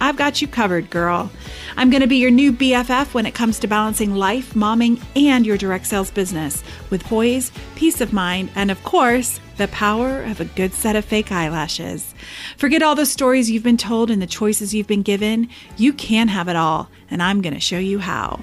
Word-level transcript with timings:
I've 0.00 0.16
got 0.16 0.42
you 0.42 0.48
covered, 0.48 0.90
girl. 0.90 1.30
I'm 1.76 1.90
going 1.90 2.00
to 2.00 2.06
be 2.06 2.16
your 2.16 2.30
new 2.30 2.52
BFF 2.52 3.14
when 3.14 3.26
it 3.26 3.34
comes 3.34 3.58
to 3.60 3.66
balancing 3.66 4.14
life, 4.14 4.54
momming, 4.54 5.02
and 5.16 5.46
your 5.46 5.56
direct 5.56 5.86
sales 5.86 6.10
business 6.10 6.62
with 6.90 7.04
poise, 7.04 7.52
peace 7.74 8.00
of 8.00 8.12
mind, 8.12 8.50
and 8.54 8.70
of 8.70 8.82
course, 8.84 9.40
the 9.56 9.68
power 9.68 10.22
of 10.22 10.40
a 10.40 10.44
good 10.44 10.72
set 10.72 10.96
of 10.96 11.04
fake 11.04 11.30
eyelashes. 11.30 12.14
Forget 12.56 12.82
all 12.82 12.94
the 12.94 13.06
stories 13.06 13.50
you've 13.50 13.62
been 13.62 13.76
told 13.76 14.10
and 14.10 14.20
the 14.20 14.26
choices 14.26 14.74
you've 14.74 14.86
been 14.86 15.02
given. 15.02 15.48
You 15.76 15.92
can 15.92 16.28
have 16.28 16.48
it 16.48 16.56
all, 16.56 16.88
and 17.10 17.22
I'm 17.22 17.40
going 17.40 17.54
to 17.54 17.60
show 17.60 17.78
you 17.78 17.98
how. 17.98 18.40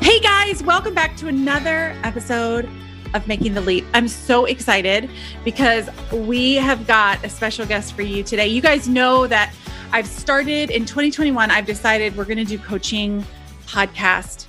Hey 0.00 0.20
guys, 0.20 0.62
welcome 0.62 0.94
back 0.94 1.16
to 1.16 1.28
another 1.28 1.96
episode 2.04 2.68
of 3.14 3.26
Making 3.26 3.54
the 3.54 3.60
Leap. 3.60 3.84
I'm 3.94 4.08
so 4.08 4.44
excited 4.44 5.08
because 5.44 5.88
we 6.12 6.54
have 6.56 6.86
got 6.86 7.24
a 7.24 7.30
special 7.30 7.64
guest 7.64 7.94
for 7.94 8.02
you 8.02 8.22
today. 8.22 8.46
You 8.46 8.60
guys 8.60 8.88
know 8.88 9.26
that 9.28 9.54
I've 9.92 10.06
started 10.06 10.70
in 10.70 10.84
2021, 10.84 11.50
I've 11.50 11.66
decided 11.66 12.16
we're 12.16 12.24
going 12.24 12.38
to 12.38 12.44
do 12.44 12.58
coaching 12.58 13.24
podcast 13.66 14.46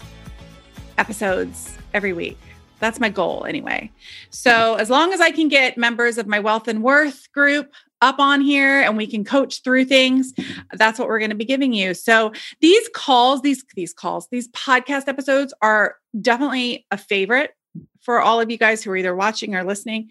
episodes 0.98 1.78
every 1.94 2.14
week. 2.14 2.38
That's 2.80 3.00
my 3.00 3.10
goal 3.10 3.46
anyway. 3.46 3.92
So, 4.32 4.76
as 4.76 4.90
long 4.90 5.14
as 5.14 5.22
I 5.22 5.32
can 5.32 5.48
get 5.48 5.78
members 5.78 6.18
of 6.18 6.28
my 6.28 6.40
Wealth 6.40 6.68
and 6.68 6.84
Worth 6.84 7.32
group 7.32 7.74
up 8.02 8.20
on 8.20 8.42
here 8.42 8.82
and 8.82 8.98
we 8.98 9.08
can 9.08 9.24
coach 9.24 9.64
through 9.64 9.86
things 9.86 10.34
that's 10.74 11.00
what 11.00 11.08
we're 11.08 11.18
going 11.18 11.30
to 11.32 11.36
be 11.36 11.46
giving 11.46 11.72
you 11.74 11.94
so 11.94 12.32
these 12.60 12.90
calls 12.94 13.42
these 13.42 13.64
these 13.74 13.94
calls 13.94 14.28
these 14.32 14.50
podcast 14.50 15.08
episodes 15.08 15.54
are 15.62 15.96
definitely 16.22 16.86
a 16.92 16.98
favorite 16.98 17.52
for 18.06 18.22
all 18.22 18.40
of 18.40 18.50
you 18.50 18.58
guys 18.58 18.84
who 18.84 18.92
are 18.92 18.98
either 18.98 19.16
watching 19.16 19.56
or 19.56 19.64
listening 19.64 20.10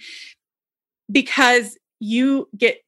because 1.10 1.78
you 2.00 2.48
get 2.56 2.82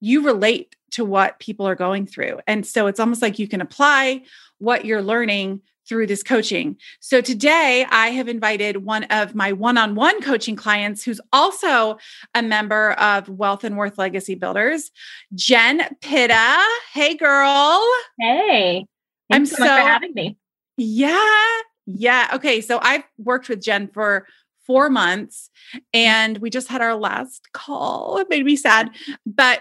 you 0.00 0.24
relate 0.24 0.76
to 0.92 1.04
what 1.04 1.38
people 1.40 1.66
are 1.66 1.74
going 1.74 2.06
through 2.06 2.38
and 2.46 2.64
so 2.64 2.86
it's 2.86 3.00
almost 3.00 3.20
like 3.20 3.38
you 3.38 3.48
can 3.48 3.60
apply 3.60 4.22
what 4.58 4.84
you're 4.84 5.02
learning 5.02 5.60
through 5.86 6.06
this 6.06 6.22
coaching. 6.22 6.76
So 7.00 7.20
today 7.20 7.86
I 7.90 8.08
have 8.08 8.28
invited 8.28 8.78
one 8.84 9.04
of 9.04 9.34
my 9.34 9.52
one-on-one 9.52 10.22
coaching 10.22 10.56
clients 10.56 11.04
who's 11.04 11.20
also 11.32 11.98
a 12.34 12.42
member 12.42 12.92
of 12.92 13.28
Wealth 13.28 13.64
and 13.64 13.76
Worth 13.76 13.98
Legacy 13.98 14.34
Builders, 14.34 14.90
Jen 15.34 15.82
Pitta. 16.00 16.58
Hey 16.92 17.16
girl. 17.16 17.82
Hey. 18.18 18.86
I'm 19.30 19.46
so, 19.46 19.56
so 19.56 19.64
much 19.64 19.82
for 19.82 19.88
having 19.88 20.14
me. 20.14 20.36
Yeah. 20.76 21.60
Yeah. 21.86 22.30
Okay. 22.34 22.60
So 22.60 22.78
I've 22.80 23.04
worked 23.18 23.48
with 23.48 23.60
Jen 23.60 23.88
for 23.88 24.26
four 24.66 24.90
months 24.90 25.50
and 25.92 26.38
we 26.38 26.50
just 26.50 26.68
had 26.68 26.80
our 26.80 26.94
last 26.94 27.52
call. 27.52 28.18
It 28.18 28.28
made 28.30 28.44
me 28.44 28.56
sad. 28.56 28.90
But 29.26 29.60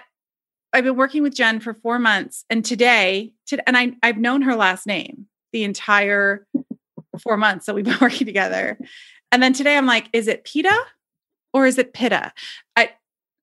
I've 0.74 0.84
been 0.84 0.96
working 0.96 1.22
with 1.22 1.36
Jen 1.36 1.60
for 1.60 1.74
four 1.74 2.00
months 2.00 2.46
and 2.50 2.66
today, 2.66 3.34
to, 3.48 3.68
and 3.68 3.78
I, 3.78 3.94
I've 4.02 4.18
known 4.18 4.42
her 4.42 4.56
last 4.56 4.88
name 4.88 5.28
the 5.52 5.64
entire 5.64 6.48
four 7.22 7.38
months 7.38 7.68
that 7.68 7.76
we've 7.76 7.86
been 7.86 7.98
working 8.02 8.26
together. 8.26 8.78
And 9.32 9.42
then 9.42 9.54
today 9.54 9.78
I'm 9.78 9.86
like, 9.86 10.10
is 10.14 10.28
it 10.28 10.44
Pita 10.44 10.76
or 11.54 11.66
is 11.66 11.78
it 11.78 11.94
Pitta? 11.94 12.34
I 12.76 12.92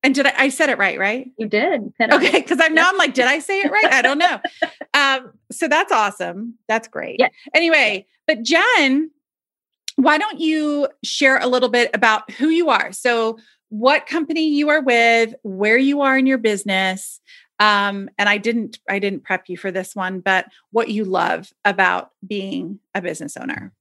and 0.03 0.15
did 0.15 0.25
I, 0.25 0.33
I 0.35 0.49
said 0.49 0.69
it 0.69 0.79
right, 0.79 0.97
right? 0.97 1.31
You 1.37 1.47
did. 1.47 1.95
Pitta. 1.95 2.15
Okay, 2.15 2.41
because 2.41 2.59
I'm 2.59 2.73
now 2.73 2.89
I'm 2.89 2.97
like, 2.97 3.13
did 3.13 3.25
I 3.25 3.39
say 3.39 3.61
it 3.61 3.71
right? 3.71 3.91
I 3.91 4.01
don't 4.01 4.17
know. 4.17 4.39
um, 4.93 5.33
so 5.51 5.67
that's 5.67 5.91
awesome. 5.91 6.55
That's 6.67 6.87
great. 6.87 7.17
Yeah. 7.19 7.29
Anyway, 7.53 8.07
but 8.25 8.41
Jen, 8.41 9.11
why 10.03 10.17
don't 10.17 10.39
you 10.39 10.87
share 11.03 11.37
a 11.37 11.47
little 11.47 11.69
bit 11.69 11.91
about 11.93 12.29
who 12.31 12.49
you 12.49 12.69
are? 12.69 12.91
So 12.91 13.37
what 13.69 14.07
company 14.07 14.49
you 14.49 14.69
are 14.69 14.81
with, 14.81 15.33
where 15.43 15.77
you 15.77 16.01
are 16.01 16.17
in 16.17 16.25
your 16.25 16.37
business, 16.37 17.19
um, 17.59 18.09
and 18.17 18.27
I 18.27 18.37
didn't 18.37 18.79
I 18.89 18.99
didn't 18.99 19.23
prep 19.23 19.47
you 19.47 19.57
for 19.57 19.71
this 19.71 19.95
one, 19.95 20.19
but 20.19 20.47
what 20.71 20.89
you 20.89 21.05
love 21.05 21.51
about 21.63 22.09
being 22.25 22.79
a 22.95 23.01
business 23.01 23.37
owner. 23.37 23.71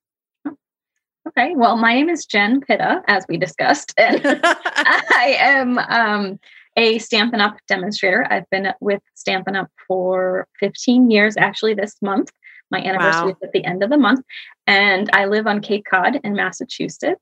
Okay, 1.28 1.54
well, 1.54 1.76
my 1.76 1.94
name 1.94 2.09
is 2.09 2.26
Jen 2.26 2.60
Pitta, 2.60 3.03
as 3.06 3.25
we 3.28 3.36
discussed, 3.36 3.94
and 3.98 4.20
I 4.25 5.36
am 5.38 5.78
um, 5.78 6.41
a 6.76 6.98
Stampin' 6.98 7.41
Up 7.41 7.56
demonstrator. 7.69 8.26
I've 8.30 8.48
been 8.50 8.72
with 8.80 9.00
Stampin' 9.14 9.56
Up 9.56 9.70
for 9.86 10.47
15 10.59 11.10
years, 11.10 11.36
actually, 11.36 11.75
this 11.75 11.97
month. 12.03 12.30
My 12.70 12.78
anniversary 12.78 13.26
wow. 13.26 13.28
is 13.30 13.36
at 13.42 13.53
the 13.53 13.64
end 13.64 13.82
of 13.82 13.91
the 13.91 13.98
month, 13.98 14.25
and 14.70 15.10
I 15.12 15.26
live 15.26 15.48
on 15.48 15.60
Cape 15.60 15.84
Cod 15.84 16.20
in 16.22 16.34
Massachusetts. 16.34 17.20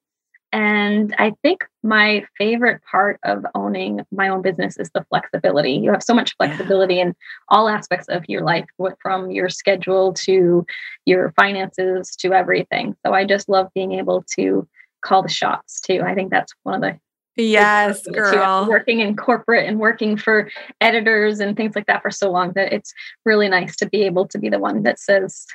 And 0.53 1.15
I 1.19 1.33
think 1.43 1.65
my 1.83 2.27
favorite 2.37 2.83
part 2.91 3.19
of 3.23 3.45
owning 3.55 4.01
my 4.11 4.29
own 4.29 4.43
business 4.43 4.77
is 4.77 4.91
the 4.93 5.05
flexibility. 5.09 5.73
You 5.73 5.91
have 5.93 6.03
so 6.03 6.15
much 6.15 6.37
flexibility 6.37 6.97
yeah. 6.97 7.03
in 7.03 7.17
all 7.49 7.71
aspects 7.71 8.07
of 8.09 8.25
your 8.29 8.43
life, 8.43 8.67
from 9.03 9.31
your 9.31 9.49
schedule 9.49 10.13
to 10.15 10.67
your 11.07 11.33
finances 11.37 12.11
to 12.17 12.35
everything. 12.35 12.95
So 13.05 13.15
I 13.15 13.25
just 13.25 13.49
love 13.49 13.69
being 13.75 13.93
able 13.93 14.25
to 14.37 14.69
call 15.03 15.23
the 15.23 15.29
shots 15.31 15.81
too. 15.81 16.03
I 16.05 16.15
think 16.15 16.31
that's 16.31 16.53
one 16.65 16.75
of 16.75 16.81
the 16.83 16.99
Yes, 17.41 18.05
girl. 18.09 18.67
Working 18.69 18.99
in 18.99 19.15
corporate 19.15 19.69
and 19.69 19.79
working 19.79 20.17
for 20.17 20.51
editors 20.81 21.39
and 21.39 21.57
things 21.57 21.77
like 21.77 21.87
that 21.87 22.03
for 22.03 22.11
so 22.11 22.33
long 22.33 22.53
that 22.55 22.73
it's 22.73 22.93
really 23.25 23.49
nice 23.49 23.77
to 23.77 23.89
be 23.89 24.03
able 24.03 24.27
to 24.29 24.39
be 24.39 24.49
the 24.49 24.59
one 24.59 24.83
that 24.83 24.99
says 24.99 25.47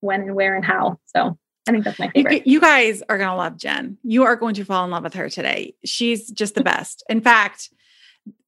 when 0.00 0.22
and 0.22 0.34
where 0.34 0.54
and 0.54 0.64
how. 0.64 0.98
So 1.06 1.38
I 1.68 1.72
think 1.72 1.84
that's 1.84 1.98
my 1.98 2.10
favorite. 2.10 2.46
You, 2.46 2.60
guys 2.60 3.02
are 3.08 3.18
going 3.18 3.30
to 3.30 3.36
love 3.36 3.56
Jen. 3.56 3.98
You 4.02 4.24
are 4.24 4.36
going 4.36 4.54
to 4.54 4.64
fall 4.64 4.84
in 4.84 4.90
love 4.90 5.02
with 5.02 5.14
her 5.14 5.28
today. 5.28 5.74
She's 5.84 6.30
just 6.30 6.54
the 6.54 6.62
best. 6.62 7.02
In 7.08 7.20
fact, 7.20 7.70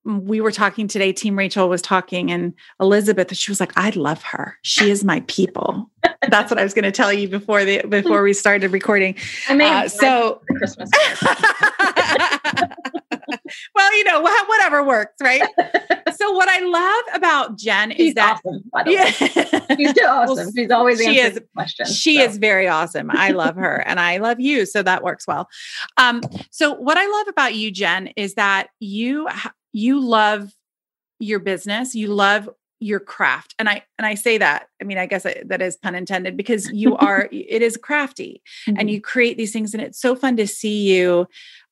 we 0.05 0.41
were 0.41 0.53
talking 0.53 0.89
today, 0.89 1.13
Team 1.13 1.37
Rachel 1.37 1.69
was 1.69 1.83
talking, 1.83 2.31
and 2.31 2.55
Elizabeth, 2.81 3.37
she 3.37 3.51
was 3.51 3.61
like, 3.61 3.73
I 3.77 3.91
love 3.91 4.23
her. 4.23 4.57
She 4.63 4.91
is 4.91 5.05
my 5.05 5.23
people. 5.27 5.91
That's 6.29 6.51
what 6.51 6.59
I 6.59 6.63
was 6.63 6.73
going 6.73 6.85
to 6.85 6.93
tell 6.93 7.13
you 7.13 7.29
before 7.29 7.65
the 7.65 7.83
before 7.87 8.23
we 8.23 8.33
started 8.33 8.73
recording. 8.73 9.17
I 9.49 9.55
mean, 9.55 9.73
uh, 9.73 9.89
so 9.89 10.41
Christmas. 10.57 10.91
well, 13.75 13.97
you 13.97 14.05
know, 14.05 14.23
whatever 14.23 14.83
works, 14.85 15.15
right? 15.23 15.43
so 16.19 16.33
what 16.33 16.49
I 16.49 16.59
love 16.61 17.05
about 17.15 17.57
Jen 17.57 17.93
She's 17.93 18.09
is 18.09 18.15
that 18.15 18.41
awesome, 18.45 18.65
by 18.73 18.83
the 18.83 18.93
yeah. 18.93 19.05
way. 19.05 19.77
She's 19.77 20.03
awesome. 20.05 20.37
Well, 20.37 20.53
She's 20.55 20.71
always 20.73 20.99
she 20.99 21.21
is, 21.21 21.41
questions. 21.55 21.97
She 21.97 22.17
so. 22.17 22.25
is 22.25 22.39
very 22.39 22.67
awesome. 22.67 23.09
I 23.13 23.31
love 23.31 23.55
her 23.55 23.77
and 23.87 24.01
I 24.01 24.17
love 24.17 24.41
you. 24.41 24.67
So 24.67 24.83
that 24.83 25.05
works 25.05 25.29
well. 25.29 25.49
Um, 25.97 26.23
so 26.51 26.73
what 26.73 26.99
I 26.99 27.07
love 27.07 27.29
about 27.29 27.55
you, 27.55 27.71
Jen, 27.71 28.09
is 28.17 28.35
that 28.35 28.69
you 28.81 29.29
you 29.73 30.01
love 30.01 30.51
your 31.21 31.39
business. 31.39 31.95
You 31.95 32.09
love 32.09 32.49
your 32.81 33.01
craft 33.01 33.55
and 33.59 33.69
i 33.69 33.83
and 33.99 34.07
i 34.07 34.15
say 34.15 34.39
that 34.39 34.69
i 34.81 34.85
mean 34.85 34.99
i 34.99 35.07
guess 35.07 35.25
that 35.45 35.61
is 35.61 35.77
pun 35.77 35.95
intended 35.95 36.37
because 36.37 36.71
you 36.73 36.97
are 36.97 37.29
it 37.33 37.63
is 37.63 37.77
crafty 37.77 38.41
mm-hmm. 38.67 38.79
and 38.79 38.91
you 38.91 39.01
create 39.01 39.37
these 39.37 39.53
things 39.53 39.75
and 39.75 39.83
it's 39.83 40.01
so 40.01 40.15
fun 40.15 40.37
to 40.37 40.47
see 40.47 40.95
you 40.95 41.27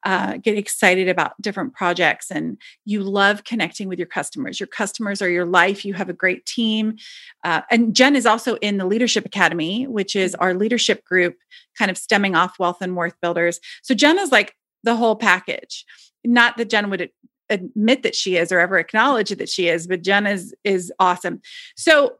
uh, 0.04 0.36
get 0.36 0.56
excited 0.56 1.08
about 1.08 1.40
different 1.40 1.74
projects 1.74 2.30
and 2.30 2.58
you 2.84 3.02
love 3.02 3.42
connecting 3.42 3.88
with 3.88 3.98
your 3.98 4.06
customers 4.06 4.58
your 4.60 4.66
customers 4.66 5.20
are 5.22 5.28
your 5.28 5.46
life 5.46 5.84
you 5.84 5.94
have 5.94 6.08
a 6.08 6.12
great 6.12 6.44
team 6.46 6.96
uh, 7.44 7.62
and 7.70 7.94
jen 7.94 8.16
is 8.16 8.26
also 8.26 8.56
in 8.56 8.76
the 8.76 8.86
leadership 8.86 9.24
academy 9.24 9.86
which 9.86 10.16
is 10.16 10.32
mm-hmm. 10.32 10.42
our 10.42 10.54
leadership 10.54 11.04
group 11.04 11.36
kind 11.78 11.90
of 11.90 11.98
stemming 11.98 12.34
off 12.34 12.58
wealth 12.58 12.78
and 12.80 12.96
worth 12.96 13.14
builders 13.20 13.60
so 13.82 13.94
jen 13.94 14.18
is 14.18 14.32
like 14.32 14.54
the 14.82 14.96
whole 14.96 15.16
package 15.16 15.84
not 16.24 16.56
that 16.56 16.70
jen 16.70 16.90
would 16.90 17.10
admit 17.50 18.02
that 18.02 18.14
she 18.14 18.36
is 18.36 18.50
or 18.52 18.58
ever 18.58 18.78
acknowledge 18.78 19.30
that 19.30 19.48
she 19.48 19.68
is 19.68 19.86
but 19.86 20.02
jen 20.02 20.26
is 20.26 20.54
is 20.64 20.92
awesome. 20.98 21.40
So 21.76 22.16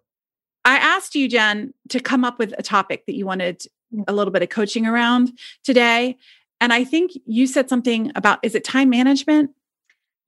i 0.64 0.76
asked 0.76 1.14
you 1.14 1.28
jen 1.28 1.72
to 1.88 2.00
come 2.00 2.24
up 2.24 2.38
with 2.38 2.54
a 2.58 2.62
topic 2.62 3.06
that 3.06 3.14
you 3.14 3.26
wanted 3.26 3.62
a 4.08 4.12
little 4.12 4.32
bit 4.32 4.42
of 4.42 4.48
coaching 4.48 4.86
around 4.86 5.32
today. 5.64 6.16
And 6.60 6.72
i 6.72 6.84
think 6.84 7.12
you 7.26 7.46
said 7.46 7.68
something 7.68 8.12
about 8.14 8.38
is 8.42 8.54
it 8.54 8.64
time 8.64 8.90
management 8.90 9.50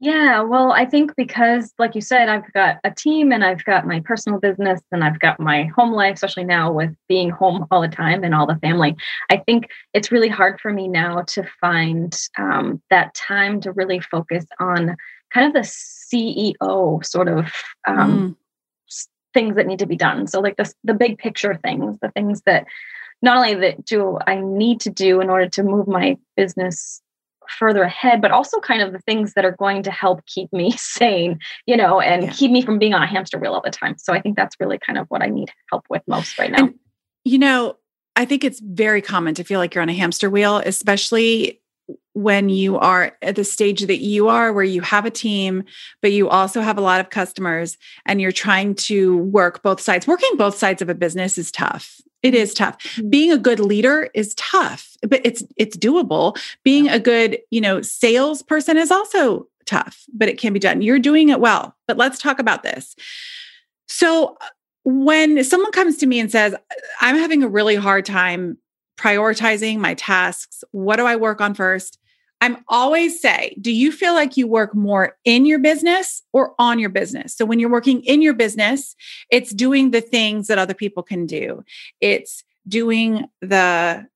yeah, 0.00 0.43
well, 0.43 0.71
I 0.71 0.85
think 0.85 1.17
because, 1.17 1.75
like 1.77 1.97
you 1.97 2.00
said, 2.00 2.29
I've 2.29 2.53
got 2.53 2.79
a 2.85 2.91
team 2.91 3.33
and 3.33 3.45
I've 3.45 3.65
got 3.65 3.85
my 3.85 3.99
personal 3.99 4.39
business 4.39 4.81
and 4.93 5.03
I've 5.03 5.19
got 5.19 5.41
my 5.41 5.65
home 5.77 5.93
life, 5.93 6.15
especially 6.15 6.45
now 6.45 6.71
with 6.71 6.95
being 7.09 7.31
home 7.31 7.67
all 7.73 7.81
the 7.81 7.89
time 7.89 8.23
and 8.23 8.33
all 8.33 8.47
the 8.47 8.61
family. 8.62 8.95
I 9.29 9.39
think 9.39 9.71
it's 9.95 10.12
really 10.12 10.29
hard 10.29 10.61
for 10.61 10.73
me 10.73 10.87
now 10.87 11.23
to 11.23 11.43
find 11.61 12.17
um, 12.39 12.81
that 12.91 13.12
time 13.15 13.61
to 13.62 13.73
really 13.73 13.99
focus 13.99 14.45
on 14.61 14.97
kind 15.35 15.49
of 15.49 15.53
the 15.53 15.69
CEO 15.69 17.05
sort 17.05 17.27
of 17.27 17.53
um, 17.89 18.37
mm. 18.89 19.06
things 19.35 19.56
that 19.56 19.67
need 19.67 19.81
to 19.81 19.87
be 19.87 19.97
done. 19.97 20.29
So 20.29 20.41
like 20.41 20.56
the 20.56 20.73
the 20.85 20.94
big 20.94 21.19
picture 21.19 21.56
things, 21.56 21.99
the 22.01 22.12
things 22.12 22.43
that 22.47 22.67
not 23.21 23.37
only 23.37 23.55
that 23.55 23.85
do 23.85 24.19
I 24.29 24.37
need 24.37 24.81
to 24.83 24.91
do 24.91 25.21
in 25.21 25.29
order 25.29 25.49
to 25.49 25.65
move 25.65 25.89
my 25.89 26.17
business 26.37 27.03
further 27.50 27.83
ahead, 27.83 28.21
but 28.21 28.31
also 28.31 28.59
kind 28.61 28.83
of 28.83 28.93
the 28.93 29.00
things 29.00 29.35
that 29.35 29.45
are 29.45 29.53
going 29.53 29.83
to 29.85 29.91
help 29.91 30.25
keep 30.27 30.53
me 30.53 30.73
sane, 30.77 31.39
you 31.67 31.77
know, 31.77 32.00
and 32.00 32.25
yeah. 32.25 32.33
keep 32.33 32.50
me 32.50 32.62
from 32.62 32.79
being 32.79 32.95
on 32.95 33.03
a 33.03 33.06
hamster 33.06 33.39
wheel 33.39 33.55
all 33.55 33.62
the 33.62 33.71
time. 33.71 33.97
So 33.99 34.12
I 34.12 34.21
think 34.21 34.37
that's 34.37 34.56
really 34.61 34.79
kind 34.79 34.99
of 34.99 35.06
what 35.09 35.23
I 35.23 35.27
need 35.27 35.50
help 35.71 35.85
with 35.89 36.03
most 36.06 36.39
right 36.39 36.50
now. 36.50 36.59
And, 36.59 36.75
you 37.25 37.39
know, 37.39 37.77
I 38.17 38.25
think 38.25 38.45
it's 38.45 38.61
very 38.61 39.00
common 39.00 39.35
to 39.35 39.45
feel 39.45 39.61
like 39.61 39.75
you're 39.75 39.83
on 39.83 39.89
a 39.89 39.95
hamster 39.95 40.29
wheel, 40.29 40.59
especially 40.59 41.61
when 42.12 42.49
you 42.49 42.77
are 42.79 43.17
at 43.23 43.37
the 43.37 43.45
stage 43.45 43.83
that 43.87 43.99
you 43.99 44.29
are, 44.29 44.53
where 44.53 44.65
you 44.65 44.81
have 44.81 45.05
a 45.05 45.11
team, 45.11 45.62
but 46.03 46.11
you 46.11 46.29
also 46.29 46.61
have 46.61 46.77
a 46.77 46.81
lot 46.83 47.01
of 47.01 47.11
customers 47.11 47.79
and 48.06 48.21
you're 48.21 48.33
trying 48.33 48.75
to 48.75 49.19
work 49.19 49.62
both 49.62 49.81
sides. 49.81 50.06
Working 50.06 50.37
both 50.37 50.56
sides 50.56 50.83
of 50.83 50.89
a 50.89 50.94
business 50.94 51.39
is 51.39 51.53
tough. 51.53 52.01
It 52.23 52.35
is 52.35 52.55
tough. 52.55 52.79
Mm-hmm. 52.79 53.11
Being 53.11 53.32
a 53.32 53.38
good 53.38 53.61
leader 53.61 54.09
is 54.15 54.35
tough, 54.35 54.97
but 55.03 55.20
it's 55.25 55.43
it's 55.56 55.76
doable. 55.76 56.38
Being 56.65 56.88
a 56.88 56.99
good, 56.99 57.38
you 57.50 57.61
know, 57.61 57.81
salesperson 57.82 58.76
is 58.76 58.91
also 58.91 59.47
tough, 59.67 60.05
but 60.12 60.29
it 60.29 60.38
can 60.38 60.53
be 60.53 60.59
done. 60.59 60.82
You're 60.82 60.99
doing 60.99 61.29
it 61.29 61.41
well. 61.41 61.76
But 61.87 61.97
let's 61.97 62.19
talk 62.19 62.38
about 62.38 62.62
this. 62.62 62.97
So 63.87 64.37
when 64.85 65.44
someone 65.44 65.73
comes 65.73 65.99
to 65.99 66.06
me 66.06 66.19
and 66.19 66.31
says, 66.31 66.55
I'm 67.00 67.17
having 67.17 67.43
a 67.43 67.49
really 67.49 67.76
hard 67.76 68.05
time 68.05 68.59
prioritizing 68.99 69.79
my 69.79 69.94
tasks, 69.94 70.65
what 70.73 70.97
do 70.97 71.06
I 71.06 71.17
work 71.17 71.41
on 71.41 71.55
first? 71.55 71.99
I'm 72.40 72.64
always 72.69 73.20
say, 73.20 73.56
do 73.61 73.73
you 73.73 73.90
feel 73.90 74.14
like 74.14 74.37
you 74.37 74.46
work 74.46 74.75
more 74.75 75.17
in 75.25 75.44
your 75.44 75.58
business 75.58 76.23
or 76.32 76.55
on 76.58 76.79
your 76.79 76.90
business? 76.90 77.37
So 77.37 77.44
when 77.44 77.58
you're 77.58 77.70
working 77.70 78.02
in 78.05 78.23
your 78.23 78.35
business, 78.35 78.94
it's 79.31 79.52
doing 79.52 79.90
the 79.90 80.00
things 80.00 80.46
that 80.46 80.58
other 80.58 80.75
people 80.75 81.02
can 81.02 81.26
do. 81.26 81.64
It's 82.00 82.44
doing 82.69 83.26
the 83.40 84.06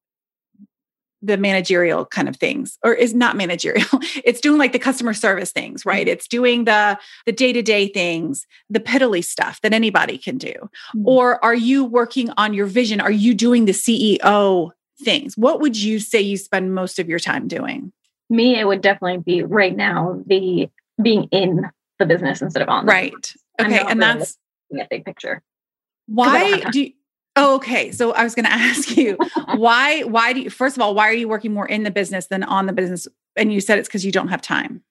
the 1.24 1.36
managerial 1.36 2.04
kind 2.04 2.28
of 2.28 2.36
things 2.36 2.78
or 2.82 2.92
is 2.92 3.14
not 3.14 3.36
managerial 3.36 3.86
it's 4.25 4.40
doing 4.40 4.58
like 4.58 4.72
the 4.72 4.78
customer 4.78 5.14
service 5.14 5.52
things 5.52 5.86
right 5.86 6.06
mm-hmm. 6.06 6.12
it's 6.12 6.26
doing 6.26 6.64
the 6.64 6.98
the 7.26 7.32
day-to-day 7.32 7.86
things 7.86 8.44
the 8.68 8.80
piddly 8.80 9.25
stuff 9.25 9.60
that 9.60 9.72
anybody 9.72 10.18
can 10.18 10.36
do 10.36 10.52
mm-hmm. 10.52 11.06
or 11.06 11.42
are 11.44 11.54
you 11.54 11.84
working 11.84 12.30
on 12.36 12.52
your 12.52 12.66
vision 12.66 13.00
are 13.00 13.12
you 13.12 13.34
doing 13.34 13.66
the 13.66 13.72
ceo 13.72 14.70
things 15.04 15.36
what 15.36 15.60
would 15.60 15.76
you 15.76 16.00
say 16.00 16.20
you 16.20 16.36
spend 16.36 16.75
most 16.75 16.98
of 16.98 17.08
your 17.08 17.20
time 17.20 17.46
doing 17.46 17.92
me, 18.32 18.58
it 18.58 18.67
would 18.67 18.81
definitely 18.81 19.19
be 19.19 19.43
right 19.43 19.76
now 19.76 20.20
the 20.26 20.69
being 21.00 21.25
in 21.31 21.70
the 21.99 22.06
business 22.06 22.43
instead 22.43 22.62
of 22.62 22.69
on. 22.69 22.87
right. 22.87 23.12
Okay. 23.61 23.79
And 23.79 24.00
really 24.00 24.19
that's 24.19 24.38
a 24.73 24.87
big 24.90 25.05
picture. 25.05 25.43
Why 26.06 26.61
do 26.70 26.81
you? 26.81 26.93
Oh, 27.37 27.56
okay. 27.56 27.93
So 27.93 28.12
I 28.12 28.25
was 28.25 28.34
going 28.34 28.44
to 28.46 28.52
ask 28.52 28.96
you 28.96 29.17
why, 29.55 30.02
why 30.02 30.32
do 30.32 30.40
you, 30.43 30.50
first 30.50 30.76
of 30.76 30.82
all, 30.82 30.94
why 30.94 31.08
are 31.08 31.14
you 31.14 31.29
working 31.29 31.52
more 31.52 31.67
in 31.67 31.82
the 31.82 31.90
business 31.90 32.26
than 32.26 32.43
on 32.43 32.67
the 32.67 32.73
business? 32.73 33.06
And 33.37 33.52
you 33.52 33.61
said 33.61 33.79
it's 33.79 33.88
because 33.88 34.05
you 34.05 34.12
don't 34.12 34.29
have 34.29 34.43
time. 34.43 34.82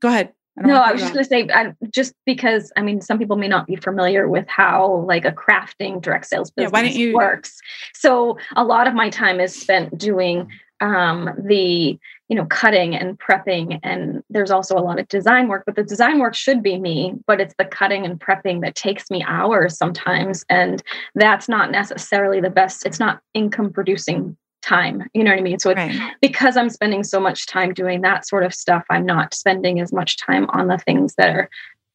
Go 0.00 0.08
ahead. 0.08 0.32
I 0.58 0.66
no, 0.66 0.74
I 0.76 0.92
was 0.92 1.00
just 1.00 1.14
going 1.14 1.24
to 1.24 1.28
say, 1.28 1.48
I, 1.54 1.72
just 1.90 2.12
because 2.26 2.72
I 2.76 2.82
mean, 2.82 3.00
some 3.00 3.18
people 3.18 3.36
may 3.36 3.48
not 3.48 3.66
be 3.66 3.76
familiar 3.76 4.28
with 4.28 4.46
how 4.48 5.04
like 5.06 5.24
a 5.24 5.32
crafting 5.32 6.02
direct 6.02 6.26
sales 6.26 6.50
business 6.50 6.72
yeah, 6.72 6.78
why 6.78 6.86
don't 6.86 6.94
you, 6.94 7.14
works. 7.14 7.58
So 7.94 8.36
a 8.54 8.64
lot 8.64 8.86
of 8.86 8.94
my 8.94 9.08
time 9.08 9.40
is 9.40 9.58
spent 9.58 9.96
doing 9.96 10.48
um, 10.82 11.30
the 11.38 11.96
you 12.28 12.36
know 12.36 12.44
cutting 12.46 12.94
and 12.94 13.18
prepping 13.18 13.78
and 13.82 14.22
there's 14.28 14.50
also 14.50 14.76
a 14.76 14.80
lot 14.80 14.98
of 14.98 15.06
design 15.08 15.48
work 15.48 15.64
but 15.66 15.76
the 15.76 15.84
design 15.84 16.18
work 16.18 16.34
should 16.34 16.62
be 16.62 16.78
me 16.78 17.14
but 17.26 17.40
it's 17.40 17.54
the 17.58 17.64
cutting 17.64 18.04
and 18.06 18.18
prepping 18.18 18.62
that 18.62 18.74
takes 18.74 19.10
me 19.10 19.22
hours 19.26 19.76
sometimes 19.76 20.44
and 20.48 20.82
that's 21.14 21.48
not 21.48 21.70
necessarily 21.70 22.40
the 22.40 22.50
best 22.50 22.86
it's 22.86 22.98
not 22.98 23.20
income 23.34 23.70
producing 23.70 24.36
time 24.62 25.02
you 25.12 25.22
know 25.22 25.30
what 25.30 25.38
i 25.38 25.42
mean 25.42 25.58
so 25.58 25.74
right. 25.74 25.94
because 26.22 26.56
i'm 26.56 26.70
spending 26.70 27.04
so 27.04 27.20
much 27.20 27.46
time 27.46 27.74
doing 27.74 28.00
that 28.00 28.26
sort 28.26 28.44
of 28.44 28.54
stuff 28.54 28.84
i'm 28.88 29.04
not 29.04 29.34
spending 29.34 29.78
as 29.78 29.92
much 29.92 30.16
time 30.16 30.48
on 30.50 30.68
the 30.68 30.78
things 30.78 31.14
that 31.16 31.36
are 31.36 31.50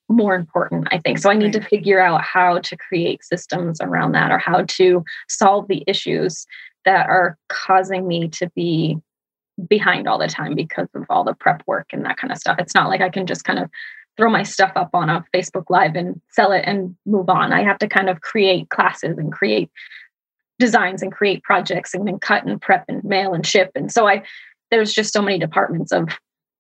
more 0.08 0.36
important 0.36 0.88
i 0.92 1.00
think 1.00 1.18
so 1.18 1.32
i 1.32 1.34
need 1.34 1.46
right. 1.46 1.54
to 1.54 1.62
figure 1.62 2.00
out 2.00 2.22
how 2.22 2.60
to 2.60 2.78
create 2.78 3.24
systems 3.24 3.82
around 3.82 4.12
that 4.12 4.32
or 4.32 4.38
how 4.38 4.64
to 4.68 5.04
solve 5.28 5.68
the 5.68 5.84
issues 5.88 6.46
that 6.88 7.10
are 7.10 7.38
causing 7.50 8.08
me 8.08 8.30
to 8.30 8.50
be 8.56 8.98
behind 9.68 10.08
all 10.08 10.18
the 10.18 10.28
time 10.28 10.56
because 10.56 10.88
of 10.96 11.04
all 11.10 11.26
the 11.26 11.34
prep 11.34 11.62
work 11.68 11.88
and 11.92 12.06
that 12.06 12.16
kind 12.16 12.32
of 12.32 12.38
stuff. 12.38 12.56
It's 12.60 12.74
not 12.74 12.88
like 12.88 13.02
I 13.02 13.10
can 13.10 13.28
just 13.28 13.44
kind 13.44 13.60
of 13.60 13.70
throw 14.16 14.30
my 14.30 14.44
stuff 14.44 14.72
up 14.78 14.92
on 14.94 15.10
a 15.10 15.26
Facebook 15.36 15.66
Live 15.70 15.96
and 15.96 16.22
sell 16.32 16.54
it 16.54 16.64
and 16.66 16.96
move 17.06 17.30
on. 17.30 17.52
I 17.52 17.62
have 17.64 17.78
to 17.80 17.90
kind 17.90 18.10
of 18.10 18.22
create 18.22 18.70
classes 18.70 19.18
and 19.18 19.34
create 19.34 19.70
designs 20.60 21.02
and 21.02 21.12
create 21.12 21.44
projects 21.44 21.94
and 21.94 22.08
then 22.08 22.20
cut 22.20 22.46
and 22.46 22.62
prep 22.62 22.86
and 22.88 23.04
mail 23.04 23.34
and 23.34 23.46
ship. 23.46 23.72
And 23.76 23.92
so 23.92 24.08
I 24.08 24.24
there's 24.72 24.94
just 24.94 25.12
so 25.12 25.22
many 25.22 25.40
departments 25.40 25.92
of 25.92 26.08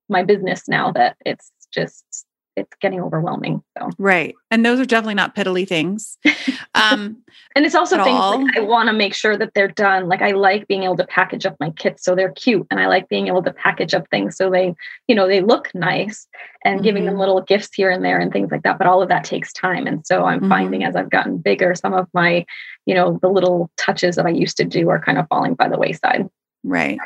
my 0.09 0.23
business 0.23 0.68
now 0.68 0.91
that 0.91 1.15
it's 1.25 1.51
just 1.73 2.26
it's 2.57 2.75
getting 2.81 3.00
overwhelming. 3.00 3.63
So 3.77 3.89
right, 3.98 4.36
and 4.51 4.65
those 4.65 4.80
are 4.80 4.86
definitely 4.86 5.13
not 5.15 5.36
piddly 5.36 5.68
things. 5.68 6.18
Um, 6.75 7.24
and 7.56 7.65
it's 7.65 7.74
also 7.74 8.04
things 8.04 8.19
like 8.19 8.56
I 8.56 8.59
want 8.59 8.88
to 8.88 8.94
make 8.94 9.15
sure 9.15 9.36
that 9.36 9.56
they're 9.56 9.68
done. 9.68 10.07
Like 10.07 10.21
I 10.21 10.31
like 10.31 10.68
being 10.68 10.83
able 10.83 10.98
to 10.98 11.07
package 11.07 11.44
up 11.44 11.56
my 11.59 11.71
kits 11.71 12.04
so 12.04 12.13
they're 12.13 12.31
cute, 12.33 12.68
and 12.69 12.80
I 12.80 12.86
like 12.86 13.09
being 13.09 13.27
able 13.27 13.42
to 13.44 13.51
package 13.51 13.95
up 13.95 14.07
things 14.12 14.38
so 14.38 14.51
they, 14.51 14.75
you 15.07 15.15
know, 15.15 15.27
they 15.27 15.42
look 15.42 15.74
nice, 15.74 16.27
and 16.63 16.75
mm-hmm. 16.75 16.83
giving 16.83 17.06
them 17.06 17.13
mm-hmm. 17.13 17.21
little 17.21 17.42
gifts 17.42 17.74
here 17.74 17.89
and 17.89 18.06
there 18.06 18.19
and 18.19 18.31
things 18.31 18.51
like 18.51 18.62
that. 18.62 18.77
But 18.77 18.86
all 18.86 19.01
of 19.01 19.09
that 19.09 19.24
takes 19.24 19.51
time, 19.54 19.88
and 19.88 20.06
so 20.06 20.25
I'm 20.25 20.42
mm-hmm. 20.42 20.50
finding 20.50 20.83
as 20.83 20.95
I've 20.95 21.09
gotten 21.09 21.39
bigger, 21.39 21.74
some 21.74 21.95
of 21.95 22.07
my, 22.13 22.45
you 22.86 22.94
know, 22.94 23.18
the 23.24 23.30
little 23.30 23.71
touches 23.77 24.18
that 24.18 24.27
I 24.27 24.31
used 24.31 24.57
to 24.57 24.65
do 24.65 24.89
are 24.89 25.01
kind 25.01 25.18
of 25.18 25.27
falling 25.27 25.56
by 25.56 25.68
the 25.68 25.80
wayside. 25.80 26.30
Right. 26.63 27.00